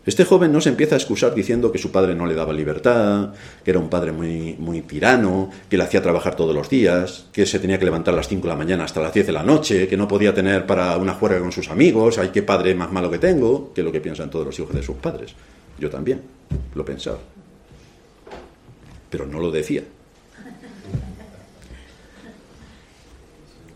[0.05, 3.35] Este joven no se empieza a excusar diciendo que su padre no le daba libertad,
[3.65, 7.47] que era un padre muy, muy tirano, que le hacía trabajar todos los días, que
[7.47, 9.45] se tenía que levantar a las 5 de la mañana hasta las 10 de la
[9.45, 12.91] noche, que no podía tener para una juerga con sus amigos, ay, qué padre más
[12.91, 15.35] malo que tengo, que es lo que piensan todos los hijos de sus padres.
[15.79, 16.21] Yo también
[16.75, 17.19] lo pensaba.
[19.09, 19.85] Pero no lo decía.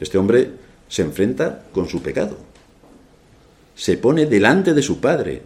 [0.01, 0.51] Este hombre
[0.88, 2.36] se enfrenta con su pecado.
[3.74, 5.42] Se pone delante de su padre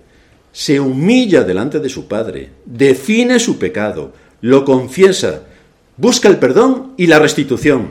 [0.53, 5.43] se humilla delante de su Padre, define su pecado, lo confiesa,
[5.97, 7.89] busca el perdón y la restitución.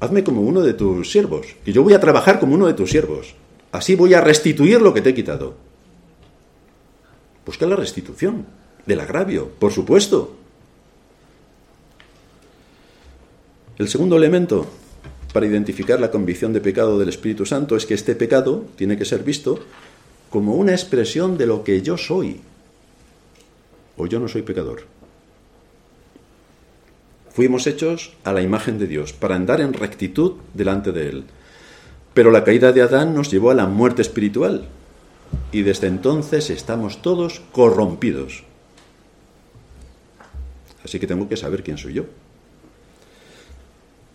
[0.00, 2.90] Hazme como uno de tus siervos, y yo voy a trabajar como uno de tus
[2.90, 3.34] siervos.
[3.70, 5.54] Así voy a restituir lo que te he quitado.
[7.46, 8.46] Busca la restitución
[8.86, 10.36] del agravio, por supuesto.
[13.78, 14.66] El segundo elemento
[15.34, 19.04] para identificar la convicción de pecado del Espíritu Santo es que este pecado tiene que
[19.04, 19.58] ser visto
[20.30, 22.40] como una expresión de lo que yo soy.
[23.96, 24.84] O yo no soy pecador.
[27.30, 31.24] Fuimos hechos a la imagen de Dios para andar en rectitud delante de Él.
[32.14, 34.68] Pero la caída de Adán nos llevó a la muerte espiritual
[35.50, 38.44] y desde entonces estamos todos corrompidos.
[40.84, 42.04] Así que tengo que saber quién soy yo.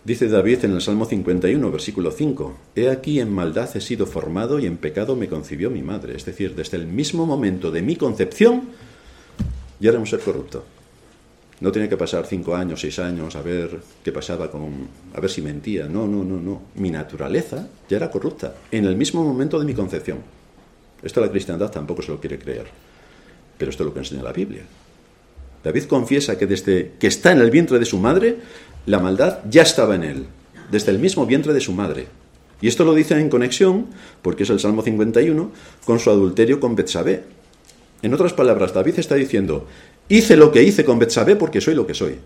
[0.02, 4.58] Dice David en el Salmo 51, versículo 5, He aquí en maldad he sido formado
[4.58, 6.16] y en pecado me concibió mi madre.
[6.16, 8.70] Es decir, desde el mismo momento de mi concepción
[9.78, 10.64] ya era un ser corrupto.
[11.60, 14.88] No tiene que pasar cinco años, seis años a ver qué pasaba con.
[15.14, 15.86] a ver si mentía.
[15.86, 16.62] No, no, no, no.
[16.76, 20.20] Mi naturaleza ya era corrupta en el mismo momento de mi concepción.
[21.02, 22.66] Esto la cristiandad tampoco se lo quiere creer.
[23.58, 24.62] Pero esto es lo que enseña la Biblia.
[25.62, 28.38] David confiesa que desde que está en el vientre de su madre,
[28.86, 30.26] la maldad ya estaba en él,
[30.70, 32.08] desde el mismo vientre de su madre.
[32.60, 33.86] Y esto lo dice en conexión,
[34.22, 35.50] porque es el Salmo 51,
[35.84, 37.24] con su adulterio con Betsabé.
[38.02, 39.66] En otras palabras, David está diciendo,
[40.08, 42.18] hice lo que hice con Betsabé porque soy lo que soy.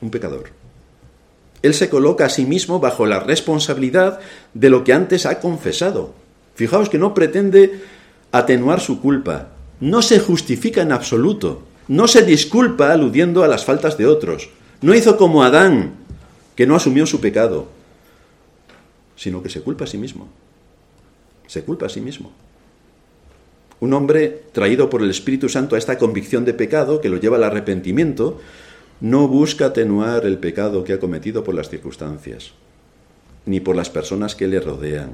[0.00, 0.44] Un pecador.
[1.62, 4.20] Él se coloca a sí mismo bajo la responsabilidad
[4.54, 6.14] de lo que antes ha confesado.
[6.54, 7.82] Fijaos que no pretende
[8.32, 9.48] atenuar su culpa,
[9.80, 14.50] no se justifica en absoluto, no se disculpa aludiendo a las faltas de otros,
[14.82, 15.92] no hizo como Adán,
[16.56, 17.68] que no asumió su pecado,
[19.16, 20.28] sino que se culpa a sí mismo.
[21.46, 22.32] Se culpa a sí mismo.
[23.80, 27.36] Un hombre traído por el Espíritu Santo a esta convicción de pecado que lo lleva
[27.36, 28.40] al arrepentimiento,
[29.00, 32.52] no busca atenuar el pecado que ha cometido por las circunstancias,
[33.46, 35.12] ni por las personas que le rodean,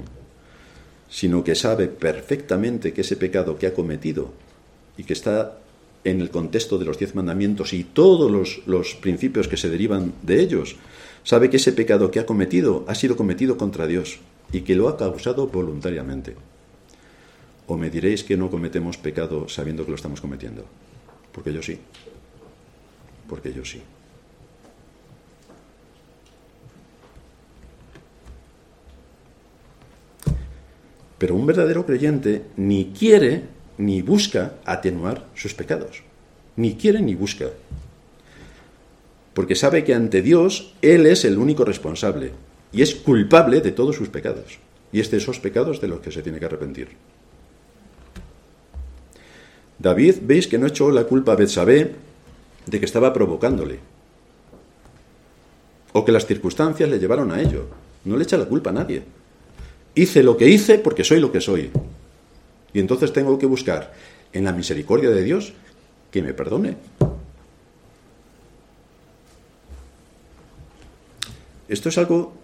[1.08, 4.32] sino que sabe perfectamente que ese pecado que ha cometido
[4.96, 5.58] y que está
[6.06, 8.30] en el contexto de los diez mandamientos y todos
[8.64, 10.76] los, principios que se derivan de ellos,
[11.24, 14.20] sabe que ese pecado que ha cometido ha sido cometido contra Dios
[14.52, 16.36] y que lo ha causado voluntariamente.
[17.66, 20.64] ¿O me diréis que no cometemos pecado sabiendo que lo estamos cometiendo?
[21.32, 21.76] Porque yo sí.
[23.28, 23.82] Porque yo sí.
[31.18, 36.02] Pero un verdadero creyente ni quiere ni busca atenuar sus pecados.
[36.56, 37.46] Ni quiere ni busca.
[39.34, 42.32] Porque sabe que ante Dios Él es el único responsable
[42.72, 44.58] y es culpable de todos sus pecados.
[44.92, 46.88] Y es de esos pecados de los que se tiene que arrepentir.
[49.78, 51.94] David, veis que no echó la culpa a Betsabé
[52.64, 53.78] de que estaba provocándole.
[55.92, 57.66] O que las circunstancias le llevaron a ello.
[58.04, 59.02] No le echa la culpa a nadie.
[59.94, 61.70] Hice lo que hice porque soy lo que soy.
[62.76, 63.94] Y entonces tengo que buscar
[64.34, 65.54] en la misericordia de Dios
[66.10, 66.76] que me perdone.
[71.70, 72.34] Esto es algo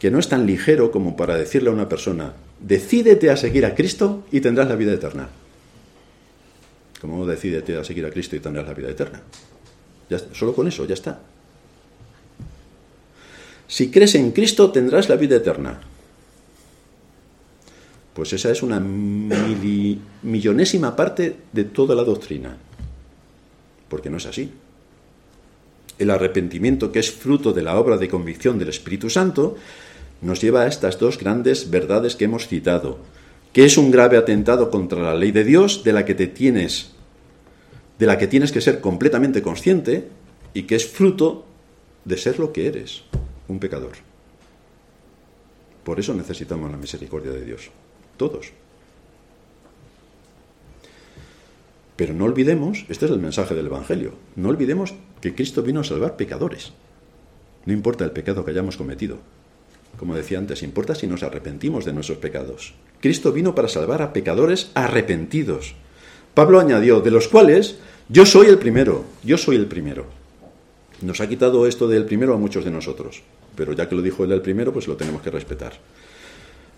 [0.00, 3.76] que no es tan ligero como para decirle a una persona, decídete a seguir a
[3.76, 5.28] Cristo y tendrás la vida eterna.
[7.00, 9.22] ¿Cómo decídete a seguir a Cristo y tendrás la vida eterna?
[10.10, 11.20] Ya, solo con eso, ya está.
[13.68, 15.93] Si crees en Cristo tendrás la vida eterna.
[18.14, 18.80] Pues esa es una
[20.22, 22.56] millonésima parte de toda la doctrina.
[23.88, 24.52] Porque no es así.
[25.98, 29.56] El arrepentimiento, que es fruto de la obra de convicción del Espíritu Santo,
[30.22, 32.98] nos lleva a estas dos grandes verdades que hemos citado,
[33.52, 36.92] que es un grave atentado contra la ley de Dios de la que te tienes
[37.98, 40.08] de la que tienes que ser completamente consciente
[40.52, 41.46] y que es fruto
[42.04, 43.04] de ser lo que eres,
[43.46, 43.92] un pecador.
[45.84, 47.70] Por eso necesitamos la misericordia de Dios
[48.16, 48.52] todos.
[51.96, 55.84] Pero no olvidemos, este es el mensaje del Evangelio, no olvidemos que Cristo vino a
[55.84, 56.72] salvar pecadores.
[57.66, 59.18] No importa el pecado que hayamos cometido.
[59.96, 62.74] Como decía antes, importa si nos arrepentimos de nuestros pecados.
[63.00, 65.74] Cristo vino para salvar a pecadores arrepentidos.
[66.34, 67.76] Pablo añadió, de los cuales
[68.08, 70.06] yo soy el primero, yo soy el primero.
[71.00, 73.22] Nos ha quitado esto del primero a muchos de nosotros,
[73.56, 75.74] pero ya que lo dijo él el primero, pues lo tenemos que respetar.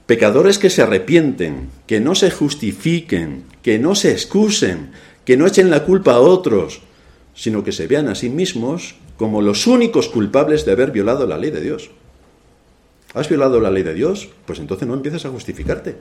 [0.07, 4.93] Pecadores que se arrepienten, que no se justifiquen, que no se excusen,
[5.25, 6.81] que no echen la culpa a otros,
[7.35, 11.39] sino que se vean a sí mismos como los únicos culpables de haber violado la
[11.39, 11.91] ley de Dios.
[13.15, 14.29] ¿Has violado la ley de Dios?
[14.47, 15.97] Pues entonces no empieces a justificarte.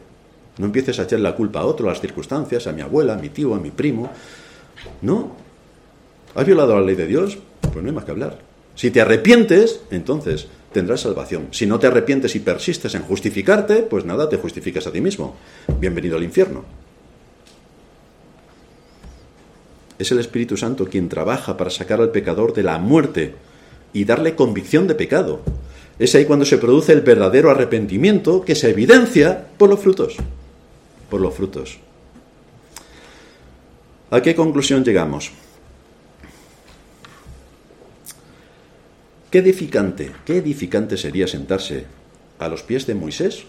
[0.58, 3.18] No empieces a echar la culpa a otro, a las circunstancias, a mi abuela, a
[3.18, 4.12] mi tío, a mi primo.
[5.02, 5.36] No.
[6.36, 7.38] ¿Has violado la ley de Dios?
[7.62, 8.38] Pues no hay más que hablar.
[8.76, 11.48] Si te arrepientes, entonces tendrás salvación.
[11.52, 15.38] Si no te arrepientes y persistes en justificarte, pues nada, te justificas a ti mismo.
[15.80, 16.66] Bienvenido al infierno.
[19.98, 23.36] Es el Espíritu Santo quien trabaja para sacar al pecador de la muerte
[23.94, 25.40] y darle convicción de pecado.
[25.98, 30.18] Es ahí cuando se produce el verdadero arrepentimiento que se evidencia por los frutos.
[31.10, 31.80] Por los frutos.
[34.12, 35.32] ¿A qué conclusión llegamos?
[39.36, 41.84] ¿Qué edificante, qué edificante sería sentarse
[42.40, 43.44] a los pies de Moisés,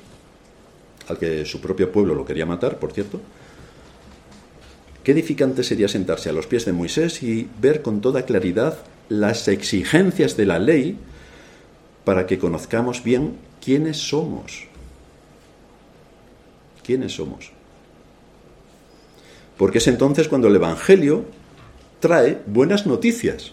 [1.07, 3.21] al que su propio pueblo lo quería matar, por cierto?
[5.05, 8.79] ¿Qué edificante sería sentarse a los pies de Moisés y ver con toda claridad
[9.09, 10.99] las exigencias de la ley
[12.05, 14.65] para que conozcamos bien quiénes somos?
[16.85, 17.53] ¿Quiénes somos?
[19.57, 21.27] Porque es entonces cuando el Evangelio
[22.01, 23.53] trae buenas noticias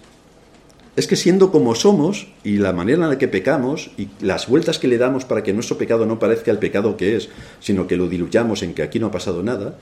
[0.95, 4.77] es que siendo como somos y la manera en la que pecamos y las vueltas
[4.77, 7.29] que le damos para que nuestro pecado no parezca el pecado que es,
[7.59, 9.75] sino que lo diluyamos en que aquí no ha pasado nada,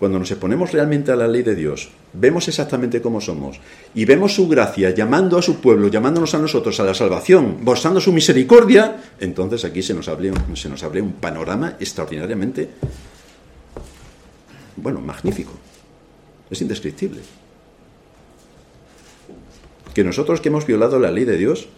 [0.00, 3.60] cuando nos exponemos realmente a la ley de Dios, vemos exactamente cómo somos
[3.94, 8.00] y vemos su gracia llamando a su pueblo, llamándonos a nosotros a la salvación, mostrando
[8.00, 12.70] su misericordia, entonces aquí se nos abre, se nos abre un panorama extraordinariamente,
[14.76, 15.52] bueno, magnífico.
[16.50, 17.20] Es indescriptible
[19.94, 21.68] que nosotros que hemos violado la ley de Dios,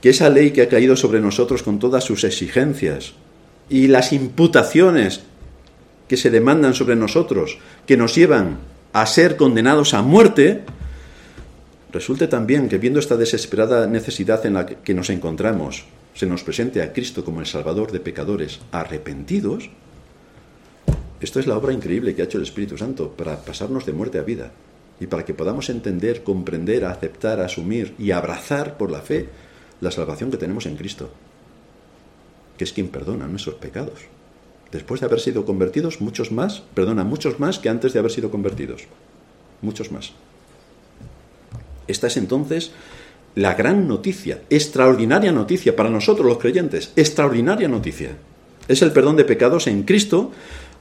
[0.00, 3.14] que esa ley que ha caído sobre nosotros con todas sus exigencias
[3.68, 5.22] y las imputaciones
[6.08, 8.58] que se demandan sobre nosotros, que nos llevan
[8.92, 10.62] a ser condenados a muerte,
[11.92, 15.84] resulte también que viendo esta desesperada necesidad en la que nos encontramos,
[16.14, 19.70] se nos presente a Cristo como el Salvador de pecadores arrepentidos,
[21.20, 24.18] esto es la obra increíble que ha hecho el Espíritu Santo para pasarnos de muerte
[24.18, 24.50] a vida
[25.00, 29.28] y para que podamos entender, comprender, aceptar, asumir y abrazar por la fe
[29.80, 31.10] la salvación que tenemos en Cristo,
[32.58, 34.00] que es quien perdona nuestros pecados.
[34.70, 38.30] Después de haber sido convertidos, muchos más, perdona, muchos más que antes de haber sido
[38.30, 38.82] convertidos.
[39.62, 40.12] Muchos más.
[41.88, 42.72] Esta es entonces
[43.34, 48.16] la gran noticia, extraordinaria noticia para nosotros los creyentes, extraordinaria noticia.
[48.68, 50.30] Es el perdón de pecados en Cristo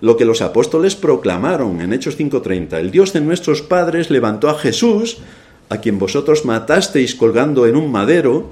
[0.01, 2.79] lo que los apóstoles proclamaron en Hechos 5:30.
[2.79, 5.17] El Dios de nuestros padres levantó a Jesús,
[5.69, 8.49] a quien vosotros matasteis colgando en un madero,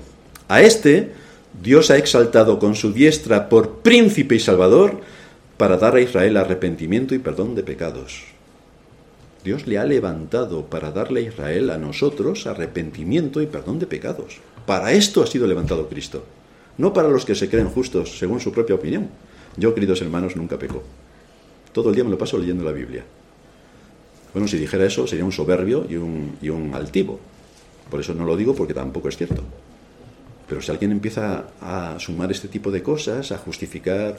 [0.48, 1.14] a este
[1.62, 5.02] Dios ha exaltado con su diestra por príncipe y salvador
[5.58, 8.26] para dar a Israel arrepentimiento y perdón de pecados.
[9.44, 14.40] Dios le ha levantado para darle a Israel, a nosotros, arrepentimiento y perdón de pecados.
[14.66, 16.26] Para esto ha sido levantado Cristo,
[16.78, 19.10] no para los que se creen justos según su propia opinión.
[19.56, 20.84] Yo, queridos hermanos, nunca peco.
[21.78, 23.06] Todo el día me lo paso leyendo la Biblia.
[24.34, 27.20] Bueno, si dijera eso sería un soberbio y un, y un altivo.
[27.88, 29.44] Por eso no lo digo porque tampoco es cierto.
[30.50, 34.18] Pero si alguien empieza a sumar este tipo de cosas, a justificar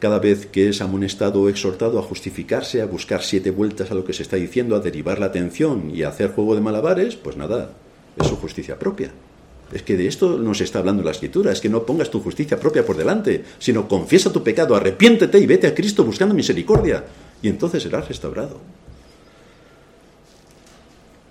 [0.00, 4.04] cada vez que es amonestado o exhortado a justificarse, a buscar siete vueltas a lo
[4.04, 7.36] que se está diciendo, a derivar la atención y a hacer juego de malabares, pues
[7.36, 7.70] nada,
[8.20, 9.12] es su justicia propia.
[9.72, 12.58] Es que de esto nos está hablando la escritura, es que no pongas tu justicia
[12.58, 17.04] propia por delante, sino confiesa tu pecado, arrepiéntete y vete a Cristo buscando misericordia,
[17.40, 18.58] y entonces serás restaurado.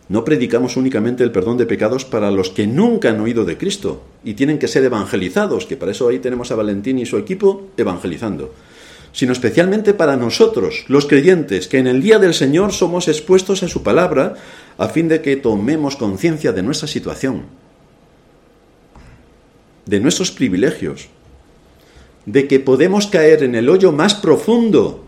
[0.08, 4.04] No predicamos únicamente el perdón de pecados para los que nunca han oído de Cristo
[4.24, 7.68] y tienen que ser evangelizados, que para eso ahí tenemos a Valentín y su equipo
[7.78, 8.52] evangelizando,
[9.12, 13.68] sino especialmente para nosotros, los creyentes, que en el día del Señor somos expuestos a
[13.68, 14.34] su palabra
[14.80, 17.44] a fin de que tomemos conciencia de nuestra situación
[19.90, 21.08] de nuestros privilegios,
[22.28, 25.04] de que podemos caer en el hoyo más profundo,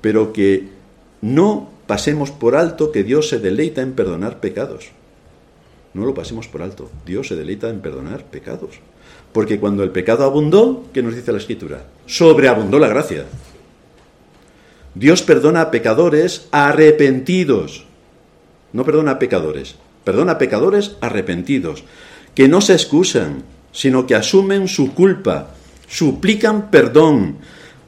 [0.00, 0.68] pero que
[1.20, 4.86] no pasemos por alto que Dios se deleita en perdonar pecados.
[5.92, 6.90] No lo pasemos por alto.
[7.04, 8.80] Dios se deleita en perdonar pecados.
[9.32, 11.84] Porque cuando el pecado abundó, ¿qué nos dice la Escritura?
[12.06, 13.26] Sobreabundó la gracia.
[14.94, 17.84] Dios perdona a pecadores arrepentidos.
[18.72, 21.84] No perdona a pecadores, perdona a pecadores arrepentidos
[22.34, 25.54] que no se excusan, sino que asumen su culpa,
[25.88, 27.38] suplican perdón,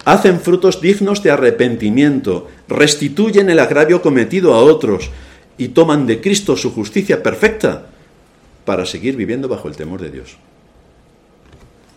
[0.05, 5.11] hacen frutos dignos de arrepentimiento, restituyen el agravio cometido a otros
[5.59, 7.86] y toman de Cristo su justicia perfecta
[8.64, 10.36] para seguir viviendo bajo el temor de Dios.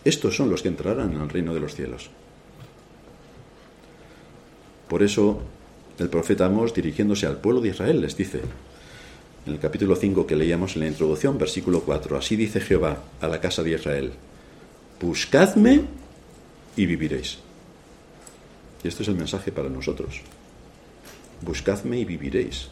[0.04, 2.10] Estos son los que entrarán en el reino de los cielos.
[4.88, 5.42] Por eso
[5.98, 8.40] el profeta Amos, dirigiéndose al pueblo de Israel, les dice,
[9.46, 12.16] en el capítulo 5 que leíamos en la introducción, versículo 4.
[12.16, 14.12] Así dice Jehová a la casa de Israel,
[15.00, 15.82] buscadme
[16.76, 17.38] y viviréis.
[18.84, 20.22] Y esto es el mensaje para nosotros.
[21.42, 22.68] Buscadme y viviréis.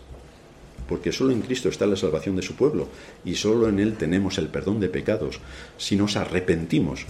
[0.89, 2.89] Porque solo en Cristo está la salvación de su pueblo
[3.25, 5.41] y solo en Él tenemos el perdón de pecados
[5.77, 7.05] si nos arrepentimos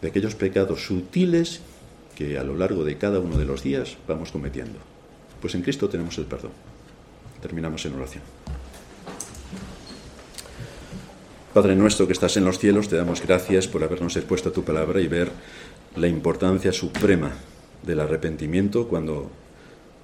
[0.00, 1.60] de aquellos pecados sutiles
[2.16, 4.78] que a lo largo de cada uno de los días vamos cometiendo.
[5.42, 6.52] Pues en Cristo tenemos el perdón.
[7.40, 8.22] Terminamos en oración.
[11.54, 14.62] Padre nuestro que estás en los cielos, te damos gracias por habernos expuesto a tu
[14.62, 15.32] palabra y ver
[15.96, 17.32] la importancia suprema
[17.82, 19.30] del arrepentimiento cuando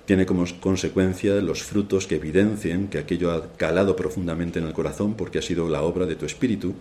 [0.06, 5.14] tiene como consecuencia los frutos que evidencien que aquello ha calado profundamente en el corazón
[5.14, 6.74] porque ha sido la obra de tu Espíritu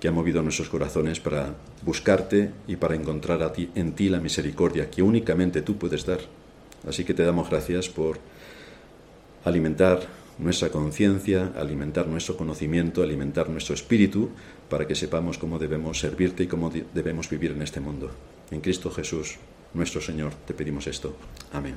[0.00, 4.20] que ha movido nuestros corazones para buscarte y para encontrar a ti, en ti la
[4.20, 6.20] misericordia que únicamente tú puedes dar.
[6.88, 8.18] Así que te damos gracias por
[9.46, 10.00] alimentar
[10.38, 14.30] nuestra conciencia, alimentar nuestro conocimiento, alimentar nuestro espíritu,
[14.68, 18.10] para que sepamos cómo debemos servirte y cómo debemos vivir en este mundo.
[18.50, 19.38] En Cristo Jesús,
[19.72, 21.16] nuestro Señor, te pedimos esto.
[21.52, 21.76] Amén.